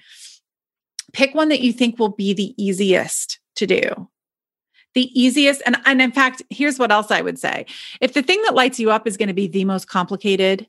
pick 1.13 1.35
one 1.35 1.49
that 1.49 1.61
you 1.61 1.73
think 1.73 1.99
will 1.99 2.09
be 2.09 2.33
the 2.33 2.55
easiest 2.63 3.39
to 3.57 3.67
do. 3.67 4.09
The 4.95 5.21
easiest 5.21 5.63
and, 5.65 5.77
and 5.85 6.03
in 6.03 6.13
fact 6.13 6.43
here's 6.51 6.79
what 6.79 6.93
else 6.93 7.11
i 7.11 7.23
would 7.23 7.39
say. 7.39 7.67
If 8.01 8.13
the 8.13 8.23
thing 8.23 8.43
that 8.43 8.55
lights 8.55 8.79
you 8.79 8.91
up 8.91 9.07
is 9.07 9.17
going 9.17 9.29
to 9.29 9.35
be 9.35 9.49
the 9.49 9.65
most 9.65 9.89
complicated 9.89 10.67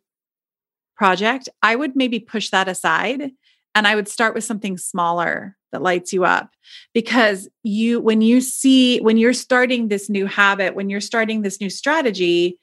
project, 0.96 1.50
I 1.62 1.76
would 1.76 1.96
maybe 1.96 2.20
push 2.20 2.50
that 2.50 2.68
aside 2.68 3.32
and 3.76 3.88
I 3.88 3.96
would 3.96 4.08
start 4.08 4.36
with 4.36 4.44
something 4.44 4.78
smaller 4.78 5.58
that 5.72 5.82
lights 5.82 6.14
you 6.14 6.24
up 6.24 6.52
because 6.94 7.50
you 7.64 8.00
when 8.00 8.22
you 8.22 8.42
see 8.42 9.00
when 9.00 9.18
you're 9.18 9.34
starting 9.34 9.88
this 9.88 10.10
new 10.10 10.26
habit, 10.26 10.76
when 10.76 10.90
you're 10.90 11.02
starting 11.02 11.42
this 11.42 11.60
new 11.60 11.70
strategy, 11.70 12.60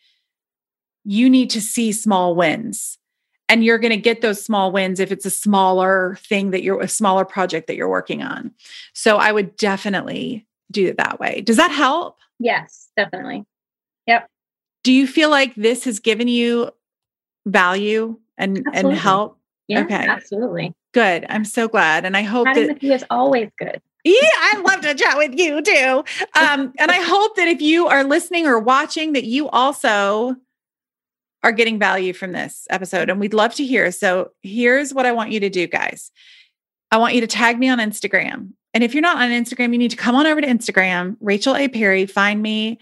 you 1.05 1.29
need 1.29 1.51
to 1.51 1.61
see 1.61 1.93
small 1.93 2.35
wins. 2.35 2.99
And 3.49 3.65
you're 3.65 3.79
going 3.79 3.91
to 3.91 3.97
get 3.97 4.21
those 4.21 4.45
small 4.45 4.71
wins 4.71 5.01
if 5.01 5.11
it's 5.11 5.27
a 5.27 5.31
smaller 5.31 6.17
thing 6.21 6.53
that 6.53 6.63
you're 6.63 6.81
a 6.81 6.87
smaller 6.87 7.25
project 7.25 7.67
that 7.67 7.75
you're 7.75 7.89
working 7.89 8.23
on. 8.23 8.53
So 8.95 9.17
I 9.17 9.33
would 9.33 9.57
definitely 9.57 10.47
do 10.71 10.87
it 10.87 10.99
that 10.99 11.19
way. 11.19 11.41
Does 11.41 11.57
that 11.57 11.73
help? 11.73 12.19
Yes, 12.39 12.91
definitely. 12.97 13.45
Yep. 14.07 14.29
Do 14.85 14.93
you 14.93 15.09
feel 15.09 15.31
like 15.31 15.55
this 15.57 15.83
has 15.85 15.99
given 15.99 16.29
you 16.29 16.71
value 17.51 18.19
and 18.39 18.59
absolutely. 18.59 18.91
and 18.91 18.99
help? 18.99 19.39
Yeah, 19.69 19.83
okay. 19.83 20.07
Absolutely. 20.07 20.75
Good. 20.93 21.27
I'm 21.29 21.45
so 21.45 21.69
glad. 21.69 22.05
And 22.05 22.17
I 22.17 22.23
hope 22.23 22.47
Chatting 22.47 22.67
that 22.67 22.75
with 22.75 22.83
you 22.83 22.93
is 22.93 23.05
always 23.11 23.49
good. 23.59 23.81
Yeah, 24.03 24.15
I 24.23 24.63
love 24.67 24.81
to 24.81 24.95
chat 24.95 25.19
with 25.19 25.39
you 25.39 25.63
too. 25.63 26.05
Um, 26.35 26.73
and 26.79 26.91
I 26.91 27.01
hope 27.03 27.37
that 27.37 27.49
if 27.49 27.61
you 27.61 27.87
are 27.87 28.03
listening 28.03 28.47
or 28.47 28.59
watching, 28.59 29.13
that 29.13 29.25
you 29.25 29.49
also 29.51 30.37
are 31.43 31.53
getting 31.53 31.79
value 31.79 32.13
from 32.13 32.33
this 32.33 32.67
episode. 32.71 33.11
And 33.11 33.21
we'd 33.21 33.35
love 33.35 33.55
to 33.57 33.65
hear. 33.65 33.93
So 33.93 34.31
here's 34.43 34.95
what 34.95 35.07
I 35.07 35.13
want 35.13 35.33
you 35.33 35.41
to 35.41 35.51
do, 35.51 35.67
guys. 35.67 36.11
I 36.91 36.97
want 36.97 37.15
you 37.15 37.21
to 37.21 37.27
tag 37.27 37.59
me 37.59 37.69
on 37.69 37.79
Instagram. 37.79 38.53
And 38.73 38.85
if 38.85 38.95
you're 38.95 39.03
not 39.03 39.17
on 39.17 39.31
Instagram, 39.31 39.73
you 39.73 39.79
need 39.79 39.91
to 39.91 39.97
come 39.97 40.15
on 40.15 40.27
over 40.27 40.41
to 40.41 40.47
Instagram, 40.47 41.17
Rachel 41.21 41.57
A. 41.57 41.69
Perry, 41.69 42.07
find 42.07 42.41
me. 42.41 42.79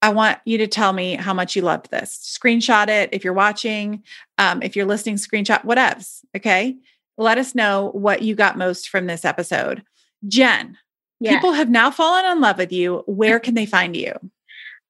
I 0.00 0.10
want 0.10 0.38
you 0.44 0.58
to 0.58 0.66
tell 0.66 0.92
me 0.92 1.16
how 1.16 1.34
much 1.34 1.56
you 1.56 1.62
loved 1.62 1.90
this. 1.90 2.16
Screenshot 2.40 2.88
it 2.88 3.10
if 3.12 3.24
you're 3.24 3.32
watching, 3.32 4.02
um, 4.38 4.62
if 4.62 4.76
you're 4.76 4.86
listening, 4.86 5.16
screenshot 5.16 5.64
whatevs. 5.64 6.20
Okay. 6.36 6.76
Let 7.16 7.38
us 7.38 7.54
know 7.54 7.90
what 7.94 8.22
you 8.22 8.36
got 8.36 8.56
most 8.56 8.88
from 8.88 9.06
this 9.06 9.24
episode. 9.24 9.82
Jen, 10.28 10.76
yes. 11.18 11.34
people 11.34 11.52
have 11.52 11.68
now 11.68 11.90
fallen 11.90 12.24
in 12.26 12.40
love 12.40 12.58
with 12.58 12.72
you. 12.72 13.02
Where 13.06 13.40
can 13.40 13.54
they 13.54 13.66
find 13.66 13.96
you? 13.96 14.12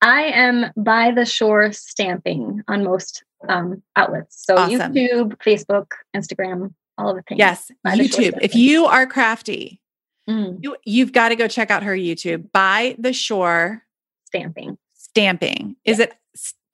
I 0.03 0.25
am 0.25 0.67
by 0.77 1.11
the 1.11 1.25
shore 1.25 1.73
stamping 1.73 2.63
on 2.69 2.85
most 2.85 3.25
um, 3.49 3.83
outlets. 3.97 4.45
So 4.45 4.57
awesome. 4.57 4.93
YouTube, 4.93 5.39
Facebook, 5.39 5.93
Instagram, 6.15 6.75
all 6.99 7.11
of 7.11 7.17
the 7.17 7.23
things. 7.23 7.39
Yes, 7.39 7.71
YouTube. 7.87 8.39
If 8.43 8.55
you 8.55 8.85
are 8.85 9.07
crafty, 9.07 9.81
mm. 10.29 10.59
you, 10.61 10.77
you've 10.85 11.13
got 11.13 11.31
to 11.31 11.37
go 11.37 11.49
check 11.49 11.71
out 11.71 11.83
her 11.83 11.97
YouTube. 11.97 12.53
By 12.53 12.95
the 12.99 13.13
shore 13.13 13.85
stamping 14.27 14.77
stamping. 15.19 15.77
Is 15.85 15.99
it? 15.99 16.15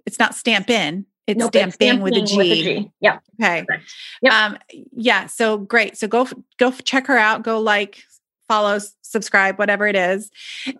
It's 0.06 0.18
not 0.18 0.34
stamp 0.34 0.68
in. 0.70 1.06
It's 1.26 1.38
nope, 1.38 1.52
stamping, 1.52 1.72
stamping 1.72 2.02
with, 2.02 2.14
a 2.14 2.20
with 2.20 2.30
a 2.30 2.62
G. 2.62 2.90
Yeah. 3.00 3.18
Okay. 3.40 3.64
Yep. 4.20 4.32
Um, 4.32 4.58
yeah. 4.92 5.26
So 5.26 5.56
great. 5.56 5.96
So 5.96 6.06
go 6.06 6.28
go 6.58 6.70
check 6.70 7.06
her 7.06 7.16
out. 7.16 7.42
Go 7.42 7.58
like, 7.58 8.02
follow, 8.46 8.78
subscribe, 9.00 9.58
whatever 9.58 9.86
it 9.86 9.96
is. 9.96 10.30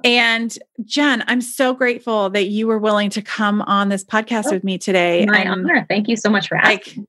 And 0.02 0.56
Jen, 0.84 1.24
I'm 1.26 1.40
so 1.40 1.72
grateful 1.72 2.28
that 2.30 2.48
you 2.48 2.66
were 2.66 2.78
willing 2.78 3.08
to 3.10 3.22
come 3.22 3.62
on 3.62 3.88
this 3.88 4.04
podcast 4.04 4.44
oh, 4.48 4.52
with 4.52 4.64
me 4.64 4.76
today. 4.76 5.24
My 5.26 5.40
and, 5.40 5.50
honor. 5.50 5.86
Thank 5.88 6.08
you 6.08 6.16
so 6.16 6.28
much 6.28 6.48
for 6.48 6.56
asking. 6.56 7.02
Like, 7.02 7.08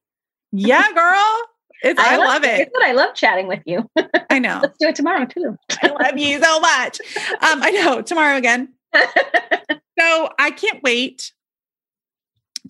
yeah, 0.54 0.92
girl. 0.94 1.42
It's, 1.82 2.00
I, 2.00 2.14
I 2.14 2.18
love, 2.18 2.28
love 2.28 2.44
it. 2.46 2.72
I 2.82 2.94
love 2.94 3.14
chatting 3.16 3.48
with 3.48 3.62
you. 3.66 3.90
I 4.30 4.40
know. 4.40 4.60
Let's 4.62 4.78
do 4.80 4.88
it 4.88 4.96
tomorrow 4.96 5.26
too. 5.26 5.58
I 5.84 5.88
love 5.88 6.18
you 6.18 6.42
so 6.42 6.60
much. 6.60 7.00
Um, 7.42 7.62
I 7.62 7.72
know. 7.72 8.02
Tomorrow 8.02 8.38
again. 8.38 8.70
so 10.00 10.30
I 10.40 10.52
can't 10.52 10.82
wait 10.84 11.32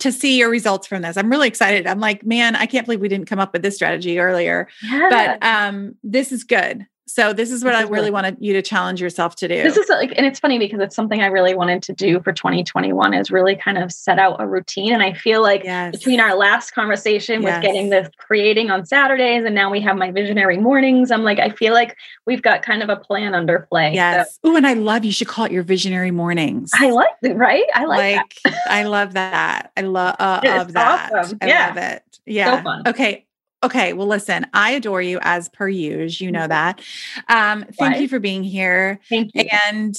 to 0.00 0.12
see 0.12 0.38
your 0.38 0.50
results 0.50 0.86
from 0.86 1.02
this. 1.02 1.16
I'm 1.16 1.30
really 1.30 1.48
excited. 1.48 1.86
I'm 1.86 2.00
like, 2.00 2.24
man, 2.24 2.54
I 2.54 2.66
can't 2.66 2.84
believe 2.84 3.00
we 3.00 3.08
didn't 3.08 3.28
come 3.28 3.38
up 3.38 3.52
with 3.52 3.62
this 3.62 3.76
strategy 3.76 4.18
earlier. 4.18 4.68
Yeah. 4.82 5.08
But 5.10 5.46
um, 5.46 5.94
this 6.02 6.32
is 6.32 6.44
good. 6.44 6.86
So 7.08 7.32
this 7.32 7.52
is 7.52 7.62
what 7.62 7.70
this 7.70 7.80
I 7.80 7.84
is 7.84 7.90
really 7.90 8.10
wanted 8.10 8.36
you 8.40 8.52
to 8.54 8.62
challenge 8.62 9.00
yourself 9.00 9.36
to 9.36 9.46
do. 9.46 9.62
This 9.62 9.76
is 9.76 9.88
like, 9.88 10.12
and 10.16 10.26
it's 10.26 10.40
funny 10.40 10.58
because 10.58 10.80
it's 10.80 10.96
something 10.96 11.22
I 11.22 11.26
really 11.26 11.54
wanted 11.54 11.80
to 11.84 11.92
do 11.92 12.18
for 12.20 12.32
2021 12.32 13.14
is 13.14 13.30
really 13.30 13.54
kind 13.54 13.78
of 13.78 13.92
set 13.92 14.18
out 14.18 14.40
a 14.40 14.46
routine. 14.46 14.92
And 14.92 15.04
I 15.04 15.12
feel 15.12 15.40
like 15.40 15.62
yes. 15.62 15.92
between 15.92 16.18
our 16.18 16.34
last 16.34 16.72
conversation 16.72 17.42
yes. 17.42 17.54
with 17.54 17.62
getting 17.62 17.90
this 17.90 18.08
creating 18.18 18.70
on 18.70 18.84
Saturdays 18.84 19.44
and 19.44 19.54
now 19.54 19.70
we 19.70 19.80
have 19.82 19.96
my 19.96 20.10
visionary 20.10 20.58
mornings, 20.58 21.12
I'm 21.12 21.22
like, 21.22 21.38
I 21.38 21.50
feel 21.50 21.72
like 21.72 21.96
we've 22.26 22.42
got 22.42 22.62
kind 22.62 22.82
of 22.82 22.88
a 22.88 22.96
plan 22.96 23.34
under 23.34 23.60
play. 23.60 23.94
Yes. 23.94 24.34
So. 24.42 24.50
Oh, 24.50 24.56
and 24.56 24.66
I 24.66 24.74
love 24.74 25.04
you 25.04 25.12
should 25.12 25.28
call 25.28 25.44
it 25.44 25.52
your 25.52 25.62
visionary 25.62 26.10
mornings. 26.10 26.72
I 26.74 26.90
like 26.90 27.14
it, 27.22 27.36
right? 27.36 27.66
I 27.72 27.84
like, 27.84 28.16
like 28.44 28.54
I 28.68 28.82
love 28.82 29.12
that. 29.14 29.70
I 29.76 29.82
love 29.82 30.16
uh, 30.18 30.40
of 30.42 30.72
that. 30.72 31.12
Awesome. 31.14 31.38
I 31.40 31.46
yeah. 31.46 31.66
love 31.68 31.76
it. 31.76 32.20
Yeah. 32.26 32.62
So 32.64 32.90
okay. 32.90 33.25
Okay, 33.66 33.94
well, 33.94 34.06
listen, 34.06 34.46
I 34.54 34.70
adore 34.70 35.02
you 35.02 35.18
as 35.22 35.48
per 35.48 35.68
usual. 35.68 36.24
You 36.24 36.30
know 36.30 36.46
mm-hmm. 36.46 36.48
that. 36.50 36.80
Um, 37.28 37.64
thank 37.64 37.94
right. 37.94 38.00
you 38.00 38.08
for 38.08 38.20
being 38.20 38.44
here. 38.44 39.00
Thank 39.08 39.32
you. 39.34 39.48
And 39.64 39.96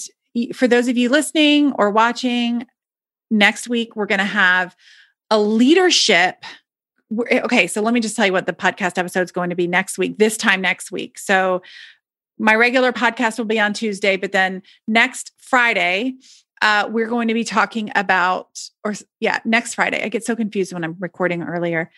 for 0.53 0.69
those 0.69 0.87
of 0.87 0.97
you 0.97 1.09
listening 1.09 1.73
or 1.73 1.89
watching, 1.89 2.65
next 3.29 3.67
week 3.67 3.97
we're 3.97 4.05
going 4.05 4.19
to 4.19 4.25
have 4.25 4.73
a 5.29 5.37
leadership. 5.37 6.45
Eh, 7.29 7.41
okay, 7.41 7.67
so 7.67 7.81
let 7.81 7.93
me 7.93 7.99
just 7.99 8.15
tell 8.15 8.25
you 8.25 8.31
what 8.31 8.45
the 8.45 8.53
podcast 8.53 8.97
episode 8.97 9.23
is 9.23 9.33
going 9.33 9.49
to 9.49 9.55
be 9.55 9.67
next 9.67 9.97
week, 9.97 10.17
this 10.17 10.37
time 10.37 10.61
next 10.61 10.89
week. 10.89 11.19
So 11.19 11.61
my 12.39 12.55
regular 12.55 12.93
podcast 12.93 13.37
will 13.37 13.45
be 13.45 13.59
on 13.59 13.73
Tuesday, 13.73 14.15
but 14.15 14.31
then 14.31 14.61
next 14.87 15.33
Friday, 15.37 16.15
uh, 16.61 16.87
we're 16.89 17.07
going 17.07 17.27
to 17.27 17.33
be 17.33 17.43
talking 17.43 17.91
about, 17.95 18.47
or 18.85 18.93
yeah, 19.19 19.39
next 19.43 19.73
Friday. 19.73 20.01
I 20.01 20.07
get 20.07 20.25
so 20.25 20.37
confused 20.37 20.71
when 20.71 20.85
I'm 20.85 20.95
recording 20.99 21.43
earlier 21.43 21.91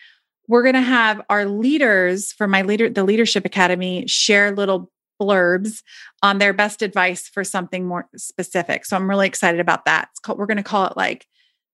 we're 0.50 0.64
going 0.64 0.74
to 0.74 0.80
have 0.80 1.22
our 1.30 1.46
leaders 1.46 2.32
for 2.32 2.48
my 2.48 2.62
leader 2.62 2.90
the 2.90 3.04
leadership 3.04 3.44
academy 3.44 4.04
share 4.08 4.50
little 4.50 4.90
blurbs 5.22 5.82
on 6.22 6.38
their 6.38 6.52
best 6.52 6.82
advice 6.82 7.28
for 7.28 7.44
something 7.44 7.86
more 7.86 8.08
specific. 8.16 8.84
So 8.84 8.96
i'm 8.96 9.08
really 9.08 9.28
excited 9.28 9.60
about 9.60 9.84
that. 9.84 10.08
Called, 10.22 10.38
we're 10.38 10.46
going 10.46 10.56
to 10.56 10.62
call 10.62 10.86
it 10.86 10.96
like 10.96 11.26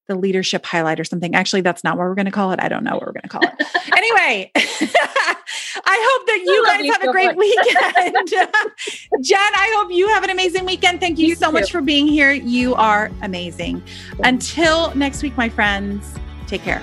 the 0.09 0.15
leadership 0.15 0.67
highlight 0.67 1.01
or 1.01 1.05
something. 1.05 1.35
Actually 1.35 1.63
that's 1.63 1.83
not 1.83 1.97
what 1.97 2.05
we're 2.05 2.15
going 2.15 2.27
to 2.27 2.31
call 2.31 2.53
it. 2.53 2.61
I 2.63 2.69
don't 2.69 2.85
know 2.85 2.93
what 2.93 3.07
we're 3.07 3.13
going 3.13 3.23
to 3.23 3.29
call 3.29 3.43
it. 3.43 3.67
Anyway 3.97 4.51
i 5.85 6.17
hope 6.19 6.27
that 6.27 6.43
you 6.45 6.67
guys 6.67 6.85
you 6.85 6.93
have 6.93 7.03
so 7.03 7.09
a 7.09 7.13
great 7.13 7.29
much. 7.29 7.37
weekend. 7.37 8.17
Jen 9.25 9.39
i 9.41 9.75
hope 9.77 9.91
you 9.91 10.09
have 10.09 10.23
an 10.23 10.31
amazing 10.31 10.67
weekend. 10.67 11.01
Thank 11.01 11.19
you, 11.19 11.29
you 11.29 11.35
so 11.35 11.47
too. 11.47 11.53
much 11.53 11.71
for 11.71 11.81
being 11.81 12.07
here. 12.07 12.33
You 12.33 12.75
are 12.75 13.11
amazing. 13.23 13.83
Until 14.23 14.95
next 14.95 15.23
week 15.23 15.37
my 15.37 15.49
friends 15.49 16.15
take 16.47 16.63
care 16.63 16.83